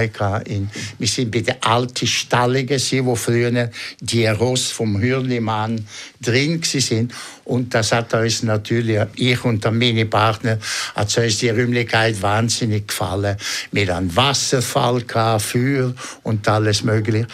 [0.09, 5.87] gehabt in Wir sind bei der alten Stalle gewesen, wo früher die Ross vom Hürlimann
[6.21, 7.13] drin sind.
[7.45, 10.59] Und das hat uns natürlich, ich und meine Partner,
[10.95, 13.37] hat uns die Räumlichkeit wahnsinnig gefallen.
[13.71, 15.03] Wir haben Wasserfall
[15.39, 17.29] Feuer und alles mögliche.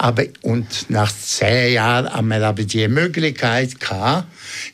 [0.00, 4.28] Aber, und nach zehn Jahren haben wir aber die Möglichkeit gehabt,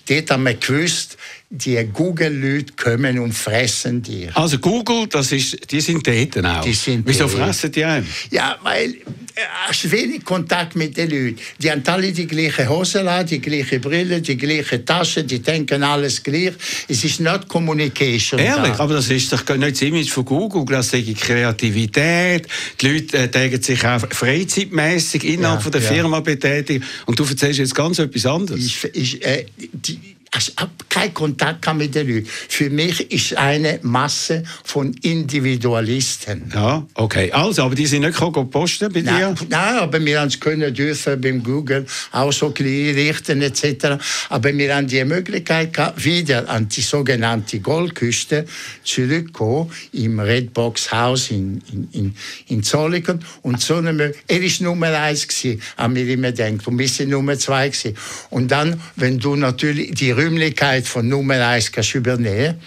[0.06, 1.16] dort haben wir gewusst,
[1.56, 4.34] die Google-Leute kommen und fressen dich.
[4.36, 6.64] Also Google, das ist, die sind dort auch.
[6.64, 7.32] Die sind Wieso dort.
[7.32, 8.06] fressen die einen?
[8.30, 11.38] Ja, weil äh, hast wenig Kontakt mit den Leuten.
[11.58, 15.82] Die haben alle die gleiche Hose an, die gleiche Brille, die gleiche Tasche, die denken
[15.82, 16.52] alles gleich.
[16.88, 18.38] Es ist nicht Communication.
[18.40, 18.80] Ehrlich, da.
[18.80, 22.46] aber das ist doch nicht das Image von Google, das ist Kreativität,
[22.80, 25.88] die Leute äh, tägen sich auch freizeitmässig innerhalb Ja, von der ja.
[25.88, 28.64] Firma betätigen und du erzählst jetzt ganz etwas anderes.
[28.64, 32.26] Ich, ich, äh, die, ich habe keinen Kontakt mit den Leuten.
[32.26, 36.50] Für mich ist eine Masse von Individualisten.
[36.54, 37.30] ja, okay.
[37.32, 39.34] Also, aber die sind nicht gekommen posten bei dir?
[39.48, 43.98] Nein, aber wir haben es können dürfen beim Google auch so klein richten etc.
[44.28, 48.46] Aber wir haben die Möglichkeit gehabt, wieder an die sogenannte Goldküste
[48.82, 52.16] zurückzukommen im Redbox Haus in, in, in,
[52.48, 53.24] in Zollikofen.
[53.42, 56.66] Und so eine, er ist Nummer eins gewesen, haben wir immer gedacht.
[56.66, 57.96] Und wir sind Nummer zwei gewesen.
[58.30, 62.60] Und dann, wenn du natürlich die Räumlichkeit von Nummer eins kannst übernehmen,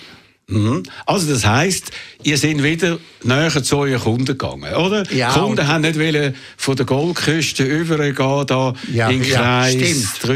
[0.49, 0.83] Mhm.
[1.05, 1.91] Also das heisst,
[2.23, 5.03] ihr seid wieder näher zu euren Kunden gegangen, oder?
[5.11, 9.35] Ja, die Kunden und- haben nicht wollen von der Goldküste übergehen, da Ja, in ja,
[9.41, 10.07] Kreis stimmt.
[10.21, 10.35] 3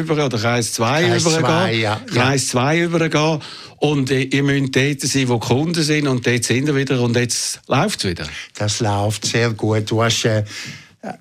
[0.00, 1.44] über oder Kreis 2 Kreis übergehen.
[1.44, 2.00] zwei, ja, ja.
[2.14, 3.40] Kreis 2 übergehen.
[3.76, 6.98] Und äh, ihr müsst dort sein, wo die Kunden sind und dort sind ihr wieder
[7.02, 8.26] und jetzt läuft es wieder.
[8.54, 9.90] das läuft sehr gut.
[9.90, 10.44] Du hast äh,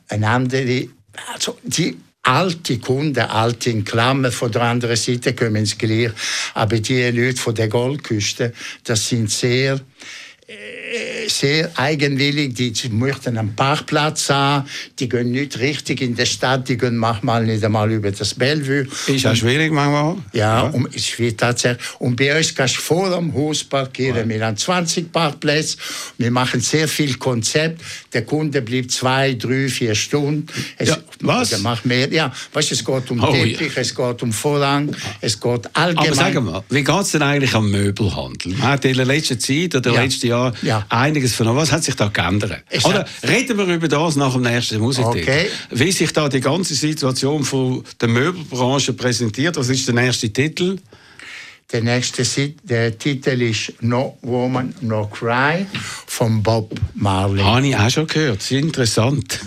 [0.07, 0.87] eine andere,
[1.33, 6.11] also die alte Kunden, alte in Klammer von der anderen Seite kommen ins gleich,
[6.53, 8.53] aber die Leute von der Goldküste,
[8.83, 9.79] das sind sehr
[10.47, 10.80] äh,
[11.27, 14.67] sehr eigenwillig, die möchten einen Parkplatz haben,
[14.99, 18.87] die gehen nicht richtig in der Stadt, die gehen manchmal nicht einmal über das Bellevue.
[19.07, 20.17] Ist auch schwierig manchmal.
[20.33, 21.85] Ja, und es wird tatsächlich.
[21.99, 24.27] Und bei uns kannst du vor dem Haus parkieren.
[24.29, 25.77] Wir haben 20 Parkplätze.
[26.17, 27.81] Wir machen sehr viel Konzept.
[28.13, 30.47] Der Kunde bleibt zwei, drei, vier Stunden.
[30.77, 31.49] Es, Ja, was?
[31.51, 32.11] Der macht mehr.
[32.11, 36.07] Ja, weißt, es geht um Oh, Teppich, es geht um Vorhang, es geht allgemein.
[36.07, 38.53] Aber sag mal, wie geht es denn eigentlich am Möbelhandel?
[38.53, 40.01] Man hat in der letzten Zeit oder Ja.
[40.03, 40.80] letzten Jahr Ja.
[40.89, 42.63] Einiges von Was hat sich da geändert?
[42.69, 45.29] Es Oder hat- reden wir über das nach dem nächsten Musiktitel.
[45.29, 45.47] Okay.
[45.71, 49.57] Wie sich da die ganze Situation von der Möbelbranche präsentiert?
[49.57, 50.77] Was ist der nächste Titel?
[51.71, 52.23] Der nächste
[52.63, 55.65] der Titel ist No Woman, No Cry
[56.05, 57.41] von Bob Marley.
[57.41, 58.41] Habe ich auch schon gehört.
[58.41, 59.39] Sehr interessant.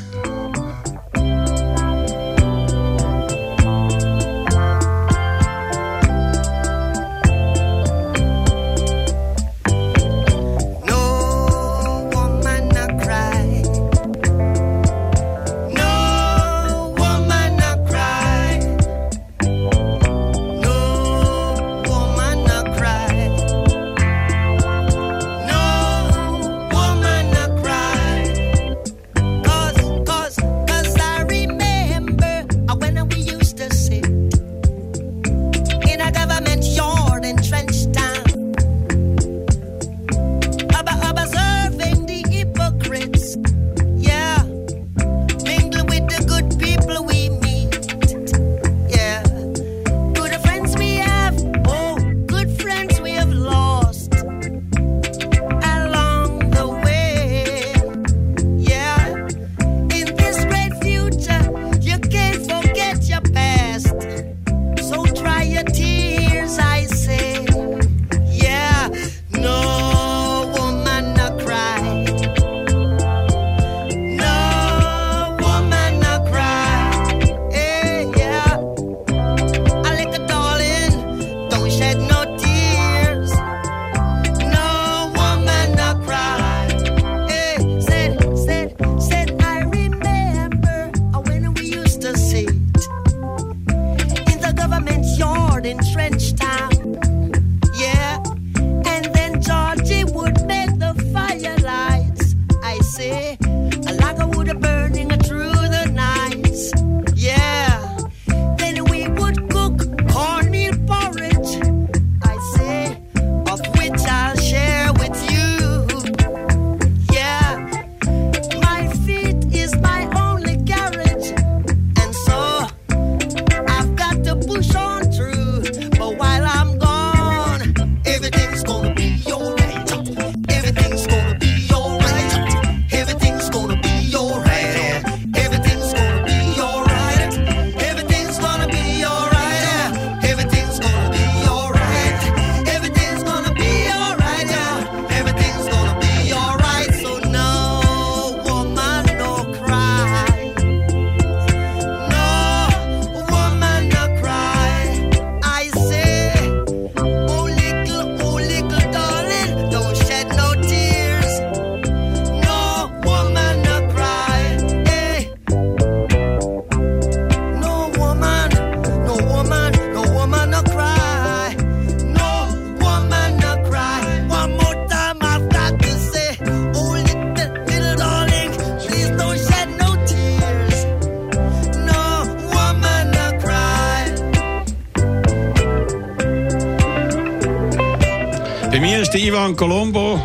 [189.34, 190.24] Ivan Colombo.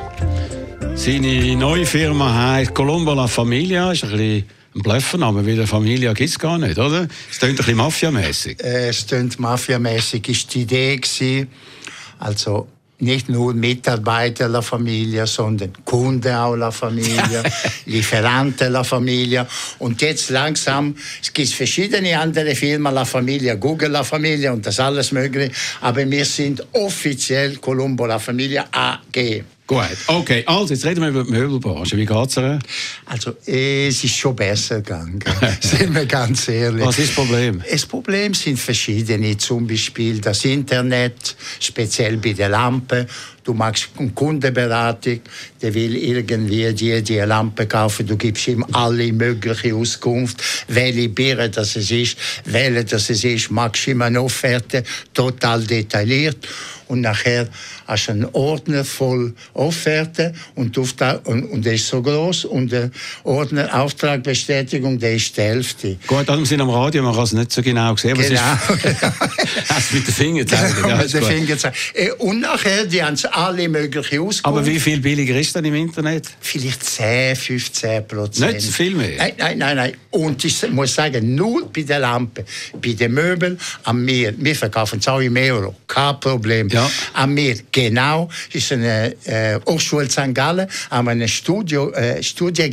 [0.94, 3.92] Seine neue Firma heißt Colombo La Familia.
[3.92, 4.46] Ist ein bisschen
[4.76, 7.08] ein Bluffername, weil eine Familie gibt es gar nicht, oder?
[7.32, 8.64] Es klingt ein bisschen mafiamässig.
[8.64, 11.48] Äh, es klingt mafiamäßig, ist die Idee gewesen.
[12.20, 12.68] Also
[13.00, 17.42] nicht nur Mitarbeiter der Familie, sondern Kunden auch der Familie,
[17.88, 19.48] Lieferanten der Familie.
[19.80, 24.80] Und jetzt langsam, es gibt verschiedene andere Firmen, La Familia, Google La Familia und das
[24.80, 25.52] alles mögliche.
[25.82, 29.44] Aber wir sind offiziell Colombo La Familia AG.
[29.70, 30.44] Gut, okay.
[30.48, 31.96] Also, jetzt reden wir über die Möbelbranche.
[31.96, 32.58] Wie geht es dir?
[33.06, 35.20] Also, es ist schon besser gegangen,
[35.62, 36.84] sind wir ganz ehrlich.
[36.84, 37.64] Was ist das Problem?
[37.70, 43.06] Das Problem sind verschiedene, zum Beispiel das Internet, speziell bei der Lampe.
[43.44, 45.22] Du machst eine Kundenberatung,
[45.62, 51.48] der will irgendwie dir die Lampe kaufen, du gibst ihm alle mögliche Auskunft, welche Biere
[51.52, 56.38] das es ist, welche das es ist, machst ihm eine Offerte, total detailliert.
[56.90, 57.48] Und nachher
[57.88, 62.92] hast du einen Ordner voll Offerte und, und, und der ist so groß und der
[63.24, 65.98] Ordner Auftragbestätigung, der ist die Hälfte.
[66.08, 68.12] Gut, also wir sind am Radio, man kann es nicht so genau sehen.
[68.12, 68.42] aber es Genau.
[68.76, 70.46] ist- Hast du mit den Fingern?
[70.48, 71.24] Genau, ja, mit den.
[71.24, 71.76] Fingern zeigen.
[71.94, 74.46] Äh, Und nachher, die haben alle möglichen ausgeholt.
[74.46, 76.28] Aber wie viel billiger ist denn im Internet?
[76.42, 78.54] Vielleicht 10, 15 Prozent.
[78.56, 79.18] Nicht viel mehr?
[79.18, 79.76] Nein, nein, nein.
[79.78, 79.94] nein.
[80.12, 82.46] Und ich muss sagen, nur bei der Lampe,
[82.82, 86.68] bei den Möbeln, an mir, wir verkaufen es auch im Euro, kein Problem.
[86.70, 86.79] Ja.
[87.14, 90.34] An mir, genau, ist eine äh, Hochschule St.
[90.34, 92.70] Gallen, haben eine Studio, äh, Studie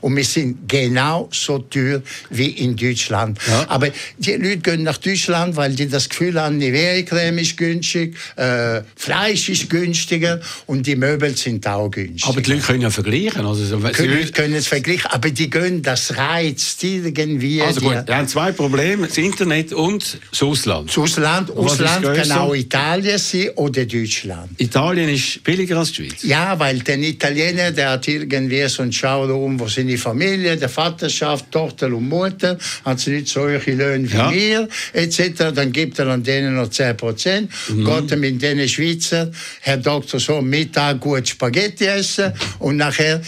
[0.00, 3.38] und wir sind genau so teuer wie in Deutschland.
[3.48, 3.64] Ja.
[3.68, 3.88] Aber
[4.18, 9.48] die Leute gehen nach Deutschland, weil die das Gefühl haben, Nivea-Creme ist günstig, äh, Fleisch
[9.48, 12.28] ist günstiger und die Möbel sind auch günstig.
[12.28, 13.44] Aber die Leute können ja vergleichen.
[13.46, 17.62] Also, so- Die Leute können es vergleichen, aber die gehen das reizt irgendwie.
[17.62, 20.88] also gut, die, wir haben zwei Probleme, das Internet und das Ausland.
[20.88, 24.50] das Ausland, Ausland auch Italien sein oder Deutschland.
[24.58, 26.22] Italien ist billiger als die Schweiz.
[26.22, 31.50] Ja, weil der Italiener, der hat irgendwie so einen Showroom, wo seine Familie, der Vaterschaft,
[31.50, 34.32] Tochter und Mutter, hat sie nicht solche Löhne wie Ja.
[34.32, 35.52] wir, etc.
[35.54, 37.50] Dann gibt er an denen noch 10 Prozent.
[37.68, 37.86] Mhm.
[37.88, 39.30] Er mit den Schweizer,
[39.60, 43.20] Herr Doktor, so Mittag gut Spaghetti essen und nachher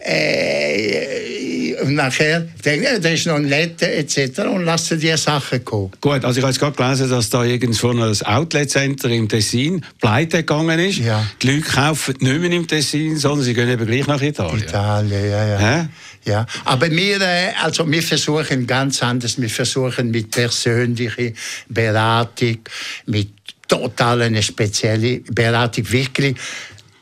[0.00, 4.40] äh, und nachher denkt er, das ist noch ein Letter, etc.
[4.40, 5.90] und lassen die Sachen kommen.
[6.00, 10.38] Gut, also ich habe jetzt gerade gelesen, dass da irgendwo ein Outlet-Center im Tessin pleite
[10.38, 10.98] gegangen ist.
[10.98, 11.26] Ja.
[11.42, 14.62] Die Leute kaufen nicht mehr im Tessin, sondern sie gehen eben gleich nach Italien.
[14.62, 15.58] Italien, ja, ja.
[15.58, 15.88] Hä?
[16.24, 16.46] ja.
[16.64, 19.40] Aber wir, äh, also wir versuchen ganz anders.
[19.40, 21.32] Wir versuchen mit persönlicher
[21.68, 22.58] Beratung,
[23.06, 23.28] mit
[23.66, 26.36] total eine spezielle Beratung, wirklich.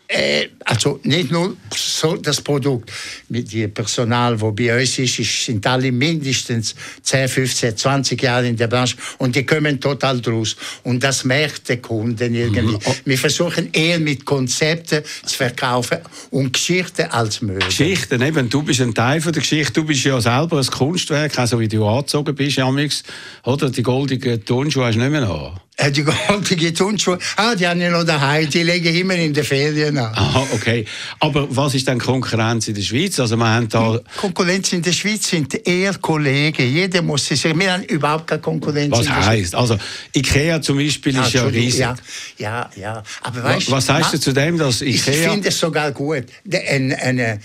[0.09, 2.93] Äh, also nicht nur so das Produkt,
[3.29, 8.47] mit dem Personal, wo bei uns ist, ist, sind alle mindestens 10, 15, 20 Jahre
[8.47, 10.57] in der Branche und die kommen total draus.
[10.85, 12.79] Und das merkt der Kunden irgendwie.
[12.85, 12.95] Oh.
[13.05, 15.99] Wir versuchen eher mit Konzepten zu verkaufen
[16.31, 17.67] und Geschichten als Möbel.
[17.67, 21.39] Geschichten, eben, du bist ein Teil von der Geschichte, du bist ja selber ein Kunstwerk,
[21.39, 23.03] auch so wie du angezogen bist, Jamix,
[23.45, 23.71] oder?
[23.71, 25.61] Die goldigen Turnschuhe hast du nicht mehr an.
[25.79, 29.45] Äh, Die goldige Turnschuhe, ah, die haben ja noch daheim, die legen immer in den
[29.45, 30.13] Ferien an.
[30.15, 30.87] Aha, okay.
[31.21, 33.21] Aber was ist denn Konkurrenz in der Schweiz?
[33.21, 36.73] Also wir haben da, Konkurrenz in der Schweiz sind eher Kollegen.
[36.73, 39.27] Jeder muss sich sagen, wir haben überhaupt keine Konkurrenz was in der Schweiz.
[39.27, 39.55] heisst?
[39.55, 39.77] Also
[40.15, 41.81] Ikea zum Beispiel ist ja riesig.
[41.81, 41.95] Ja,
[42.39, 43.03] ja, ja.
[43.23, 45.31] Aber weißt, was sagst du zu dem, dass Ich Ikea...
[45.33, 46.25] finde es sogar gut.
[46.71, 47.41] Ein, eine,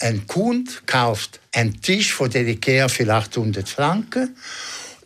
[0.00, 4.36] ein Kunde kauft einen Tisch von der Ikea für 800 Franken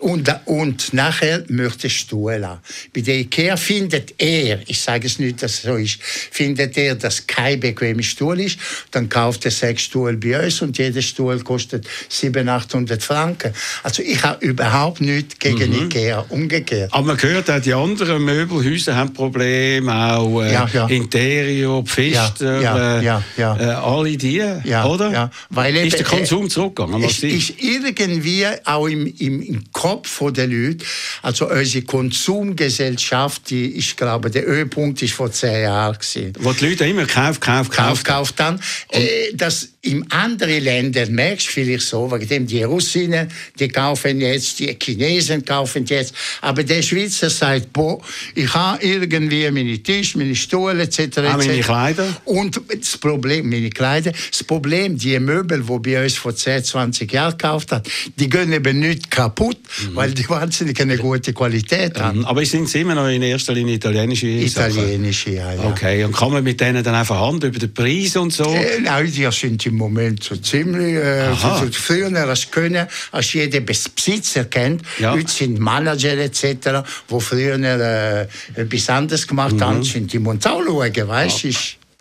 [0.00, 2.60] und, und nachher möchte er Stuhl haben.
[2.94, 6.94] Bei der Ikea findet er, ich sage es nicht, dass es so ist, findet er,
[6.94, 8.58] dass kein bequemer Stuhl ist,
[8.90, 13.52] dann kauft er sechs Stuhl bei uns und jeder Stuhl kostet 700, 800 Franken.
[13.82, 15.84] Also ich habe überhaupt nichts gegen Mhm.
[15.86, 16.92] Ikea, umgekehrt.
[16.92, 20.86] Aber man hört auch, die anderen Möbelhäuser haben Probleme, auch äh, Ja, ja.
[20.86, 23.56] Interior, Pfister, Ja, ja, äh, ja.
[23.58, 25.30] Äh, alle die, oder?
[25.50, 27.02] weil ist eben, der Konsum äh, zurückgegangen?
[27.04, 30.84] Es ist irgendwie auch im, im, im Kopf der Leute,
[31.22, 36.32] also unsere Konsumgesellschaft, die, ich glaube, der Höhepunkt ist vor zehn Jahren gewesen.
[36.38, 38.04] Wo die Leute immer kaufen, kaufen, Kauf, kaufen.
[38.04, 38.60] kauf dann.
[38.90, 43.28] Äh, das in anderen Ländern merkst du vielleicht so, wegen dem die Russinnen,
[43.58, 46.14] die kaufen jetzt, die Chinesen kaufen jetzt.
[46.42, 47.98] Aber der Schweizer sagt, boah,
[48.34, 51.18] ich habe irgendwie meine Tisch, meine Stuhl etc.
[51.18, 51.64] Auch meine etc.
[51.64, 52.16] Kleider?
[52.26, 57.10] Und das Problem, meine Kleider, das Problem, die Möbel, die bei uns vor 10, 20
[57.10, 59.58] Jahren gekauft hat, die gehen eben nicht kaputt,
[59.94, 62.18] weil die wahnsinnig eine gute Qualität haben.
[62.18, 62.24] Mhm.
[62.26, 64.72] Aber sind sie immer noch in erster Linie italienische Sachen?
[64.72, 65.64] Italienische, ja, ja.
[65.64, 68.44] Okay, und kann man mit denen dann einfach handeln über den Preis und so?
[68.44, 70.94] Äh, nein, die sind im Moment so ziemlich.
[70.96, 74.82] Äh, so- früher du können, als jeder Bes- Besitzer kennt.
[74.98, 75.12] Ja.
[75.12, 78.26] Heute sind Manager etc., die früher äh,
[78.60, 79.60] etwas anderes gemacht Mhm.
[79.64, 80.18] haben, sind die
[80.66, 81.48] schauen, weißt du?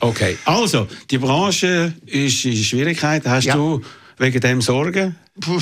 [0.02, 3.30] Okay, also, die Branche ist in Schwierigkeiten.
[3.30, 3.56] Hast Ja.
[3.56, 3.82] du
[4.18, 5.16] wegen dem Sorgen?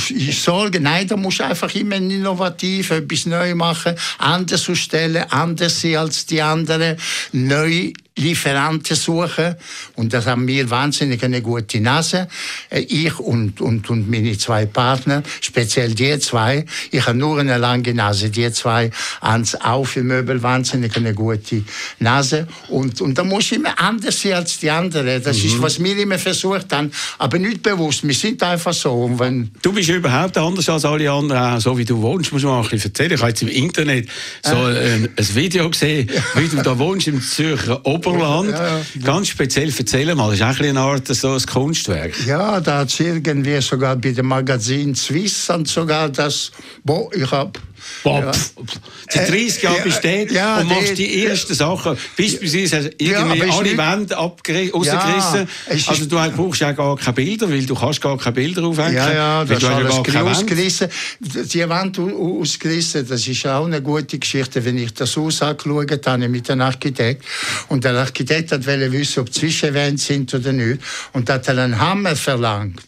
[0.10, 5.82] Ich sorge, nein, da musst du einfach immer innovativ etwas neu machen, anders ausstellen, anders
[5.82, 6.98] sein als die anderen,
[7.32, 9.56] neue Lieferanten suchen.
[9.96, 12.28] Und das haben wir wahnsinnig eine gute Nase.
[12.70, 16.66] Äh, Ich und, und, und meine zwei Partner, speziell die zwei.
[16.92, 18.30] Ich habe nur eine lange Nase.
[18.30, 21.64] Die zwei haben auch für Möbel wahnsinnig eine gute
[22.00, 22.48] Nase.
[22.70, 25.22] Und, und da muss ich immer anders sein als die anderen.
[25.22, 26.92] Das ist, was wir immer versucht haben.
[27.20, 28.06] Aber nicht bewusst.
[28.06, 28.94] Wir sind einfach so.
[28.94, 32.42] Und wenn, Du bist überhaupt anders als alle anderen, auch so wie du wohnst, muss
[32.44, 33.12] man mal ein bisschen erzählen.
[33.12, 34.08] Ich habe jetzt im Internet
[34.42, 38.52] so ein, ein Video gesehen, wie du da wohnst im Zürcher Oberland.
[38.52, 38.82] Ja, ja.
[39.04, 42.14] Ganz speziell, erzähl mal, das ist auch eine Art so ein Kunstwerk.
[42.26, 46.54] Ja, da hat irgendwie sogar bei dem Magazin Swiss und sogar das,
[46.86, 47.60] boah, ich hab
[48.04, 48.34] Boah, Ja.
[48.34, 48.80] pff, pff.
[49.10, 51.98] Seit 30 Jahren Äh, bist du dort ja, und machst die ersten Sachen.
[52.18, 55.48] Beispielsweise hast du irgendwie alle nicht- Wände abgeri- rausgerissen.
[55.68, 58.64] es ist- also du brauchst ja gar keine Bilder, weil du kannst gar keine Bilder
[58.64, 58.96] aufhängen.
[58.96, 60.32] Ja, ja, das ist du hast ja alles gar Wände.
[60.32, 60.88] ausgerissen.
[61.20, 66.06] Die Wand au- ausgerissen, das ist auch eine gute Geschichte, wenn ich das Haus angeschaut
[66.08, 67.24] habe mit dem Architekt.
[67.70, 70.82] Und der Architekt hat wollte wissen, ob Zwischenwände sind oder nicht.
[71.14, 72.82] Und hat dann einen Hammer verlangt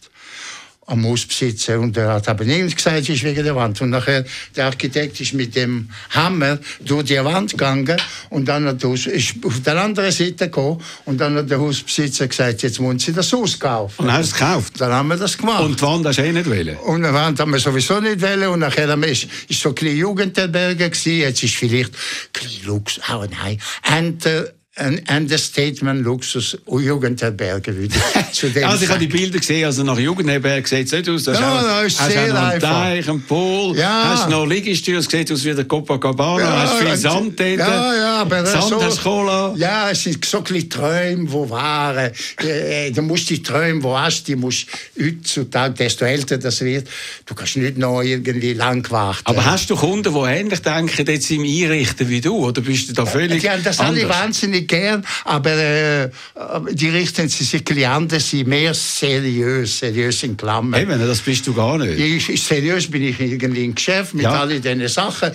[0.90, 1.78] am Hausbesitzer.
[1.78, 3.80] Und er hat aber nicht gesagt, es ist wegen der Wand.
[3.80, 4.24] Und nachher,
[4.56, 7.96] der Architekt ist mit dem Hammer durch die Wand gegangen
[8.30, 12.26] und dann hat er, ist auf der anderen Seite gekommen und dann hat der Hausbesitzer
[12.26, 14.04] gesagt, jetzt wollen Sie das Haus kaufen.
[14.04, 14.80] Und du es gekauft?
[14.80, 15.62] Dann haben wir das gemacht.
[15.62, 16.76] Und die Wand hast du eh nicht wollen.
[16.76, 18.48] Und eine Wand haben wir sowieso nicht wollen.
[18.48, 21.18] Und nachher haben wir, ist, ist so ein bisschen Jugendherberge gewesen.
[21.18, 27.72] Jetzt ist vielleicht ein bisschen Lux, oh nein, Enter, ein Understatement Luxus Jugendherberge,
[28.48, 29.06] dem Also ich habe die.
[29.06, 31.24] Bilder gesehen, also nach Jugendherberg sieht es nicht aus.
[31.24, 31.40] Da Ja,
[31.82, 32.70] hast ist hast sehr einen einfach.
[32.70, 34.04] Teich, einen Pool, Ja.
[34.14, 37.58] hast noch Liegestühle, es sieht aus wie der Copacabana, hast viel Sand dort.
[37.58, 39.54] Ja, ja, aber Sand so, hast Cola.
[39.56, 42.12] Ja, es sind so ein bisschen Träume, die waren.
[42.42, 44.66] Äh, äh, Du musst die Träume, die hast, die musst
[44.98, 46.88] heutzutage, desto älter das wird,
[47.26, 49.20] du kannst nicht noch irgendwie lang warten.
[49.24, 52.36] Aber hast du Kunden, die ähnlich denken, jetzt im Einrichten wie du?
[52.46, 54.08] Oder bist du da völlig Ja, das anders?
[54.08, 56.08] wahnsinnig gern, aber äh,
[56.72, 60.80] die richten sich bisschen anders, sind mehr seriös, seriös in Klammern.
[60.80, 61.98] Eben, das bist du gar nicht.
[61.98, 64.40] Ich, ich- seriös bin ich irgendwie im Geschäft mit Ja.
[64.40, 65.30] all diesen Sachen.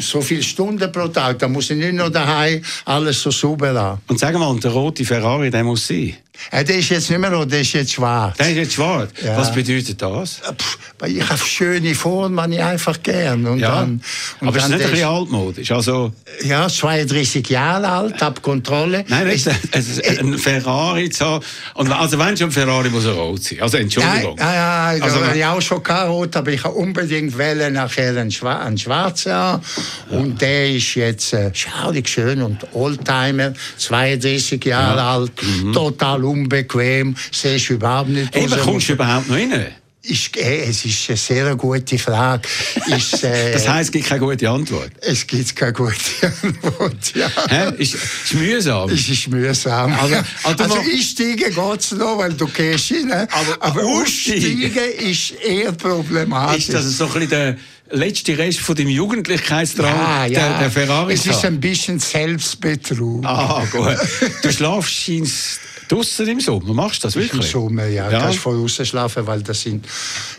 [0.00, 4.00] So viele Stunden pro Tag, da muss ich nicht noch daheim alles so sauber haben.
[4.06, 6.16] Und sag mal, der rote Ferrari, der muss sein.
[6.50, 8.36] Äh, der ist jetzt nicht mehr rot, der ist jetzt schwarz.
[8.38, 9.10] Der ist jetzt schwarz.
[9.24, 9.36] Ja.
[9.36, 10.40] Was bedeutet das?
[10.40, 13.46] Äh, pff, ich habe schöne Formen, habe ich einfach gern.
[13.46, 13.76] Und Ja.
[13.76, 14.00] dann,
[14.40, 15.70] und Aber ist dann nicht ein bisschen altmodisch?
[15.72, 16.12] Also,
[16.44, 19.04] Ja, 32 Jahre alt, hab Kontrolle.
[19.08, 21.44] nein, Es- es, es, ein Ferrari zu haben.
[21.74, 23.60] Und, also, wenn schon ein Ferrari muss er rot sein.
[23.60, 24.36] Also, Entschuldigung.
[24.38, 27.72] Ja, ja, ja, Also, also, ich auch schon kein Rot, aber ich habe unbedingt wählen
[27.74, 29.62] nachher einen, Schwa einen Schwarzen haben.
[30.10, 35.32] Und der ist jetzt äh, schaurig schön und Oldtimer, 32 Jahre alt,
[35.72, 38.34] total unbequem, siehst überhaupt nicht.
[38.36, 38.62] Eben, raus.
[38.62, 39.66] kommst du überhaupt noch rein?
[40.08, 42.48] Ist, äh, es ist eine sehr gute Frage.
[42.96, 44.92] Ist, äh, Das heisst, es gibt keine gute Antwort.
[45.00, 45.94] es gibt keine gute
[46.42, 47.12] Antwort.
[47.16, 47.28] Ja.
[47.48, 47.72] Hä?
[47.82, 48.88] Ist, ist mühsam.
[48.88, 49.92] Es ist mühsam.
[49.94, 50.14] Also-
[50.44, 53.10] Also, also einsteigen geht's noch, weil du gehst rein.
[53.32, 54.70] Aber- Aber, aussteigen?
[55.10, 56.68] ist eher problematisch.
[56.68, 57.56] Ist das so ein bisschen der
[57.90, 63.24] letzte Rest von deinem Jugendlichkeitsdrang, Der, der Ferrari Es ist ein bisschen Selbstbetrug.
[63.26, 63.96] Ah, gut.
[64.42, 65.58] Du schlafst scheinst
[65.88, 66.74] draussen im Sommer.
[66.74, 67.50] Machst du das Im wirklich?
[67.50, 68.10] Sommer, ja.
[68.10, 68.18] Ja.
[68.18, 69.86] Du kannst voll raus schlafen, weil das sind,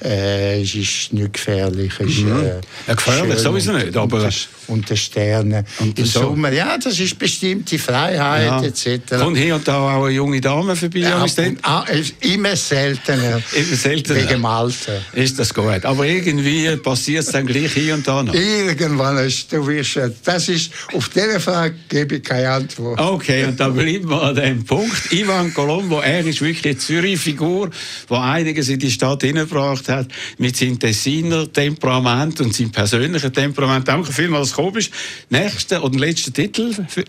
[0.03, 1.93] äh, es ist nicht gefährlich.
[1.99, 2.45] Es ist, äh, Mhm.
[2.87, 5.65] Ja, gefährlich sowieso nicht, aber- Und, und die Sterne.
[5.79, 6.21] Und Im so.
[6.21, 8.63] Sommer, ja, das ist bestimmte Freiheit Ja.
[8.63, 9.17] etc.
[9.19, 10.99] Kommt hier und da auch eine junge Dame vorbei?
[10.99, 11.25] Ja,
[11.63, 13.41] ah, es- immer seltener.
[13.53, 14.19] Immer seltener.
[14.19, 15.01] Wegen dem Alter.
[15.13, 15.83] ist das gut.
[15.85, 18.33] Aber irgendwie passiert es dann gleich hier und da noch.
[18.33, 22.99] Irgendwann ist du wirst, äh, das ist, auf diese Frage gebe ich keine Antwort.
[22.99, 25.11] Okay, und dann bleiben wir an dem Punkt.
[25.11, 27.69] Ivan Colombo, er ist wirklich eine Zürich-Figur,
[28.09, 30.07] die einiges in die Stadt hineingebracht hat,
[30.37, 33.87] mit seinem Tessiner Temperament und seinem persönlichen Temperament.
[33.87, 34.91] Danke vielmals, gekommen bist.
[35.29, 36.73] Nächster und letzter Titel.
[36.87, 37.03] Für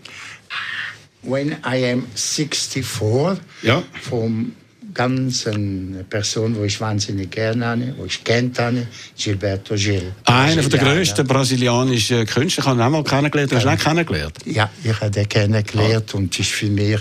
[1.23, 2.85] When I am 64,
[3.63, 3.83] Ja.
[4.09, 4.53] vom
[4.93, 8.87] ganzen Person, die ich wahnsinnig gerne habe, die ich kennt habe,
[9.17, 10.13] Gilberto Gil.
[10.25, 12.63] Einer der grössten brasilianischen Künstler.
[12.63, 13.51] Ich habe ihn auch mal kennengelernt.
[13.51, 14.37] Du hast ihn auch kennengelernt.
[14.45, 16.99] Ja, ich habe den kennengelernt und ist für mich,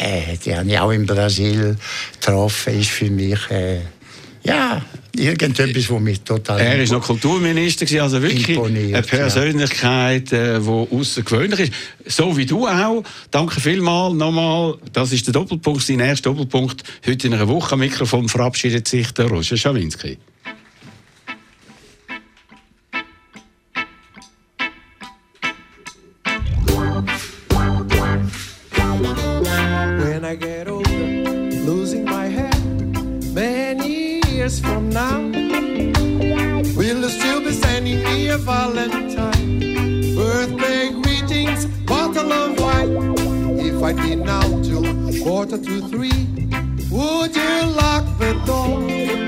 [0.00, 1.76] äh, die habe ich auch in Brasil
[2.14, 3.80] getroffen, ist für mich, äh,
[4.42, 4.82] ja,
[5.18, 6.60] irgendetwas, was mich total...
[6.60, 11.72] Er ist noch Kulturminister, gewesen, also wirklich Imponiert, eine Persönlichkeit, äh, die außergewöhnlich ist.
[12.06, 13.02] So wie du auch.
[13.30, 14.76] Danke vielmals nochmal.
[14.92, 16.82] Das ist der Doppelpunkt, sein erster Doppelpunkt.
[17.06, 20.18] Heute in einer Woche am Mikrofon verabschiedet sich der Roger Schawinski.
[43.88, 44.84] I now till
[45.24, 46.26] quarter to three,
[46.90, 49.27] would you lock the door?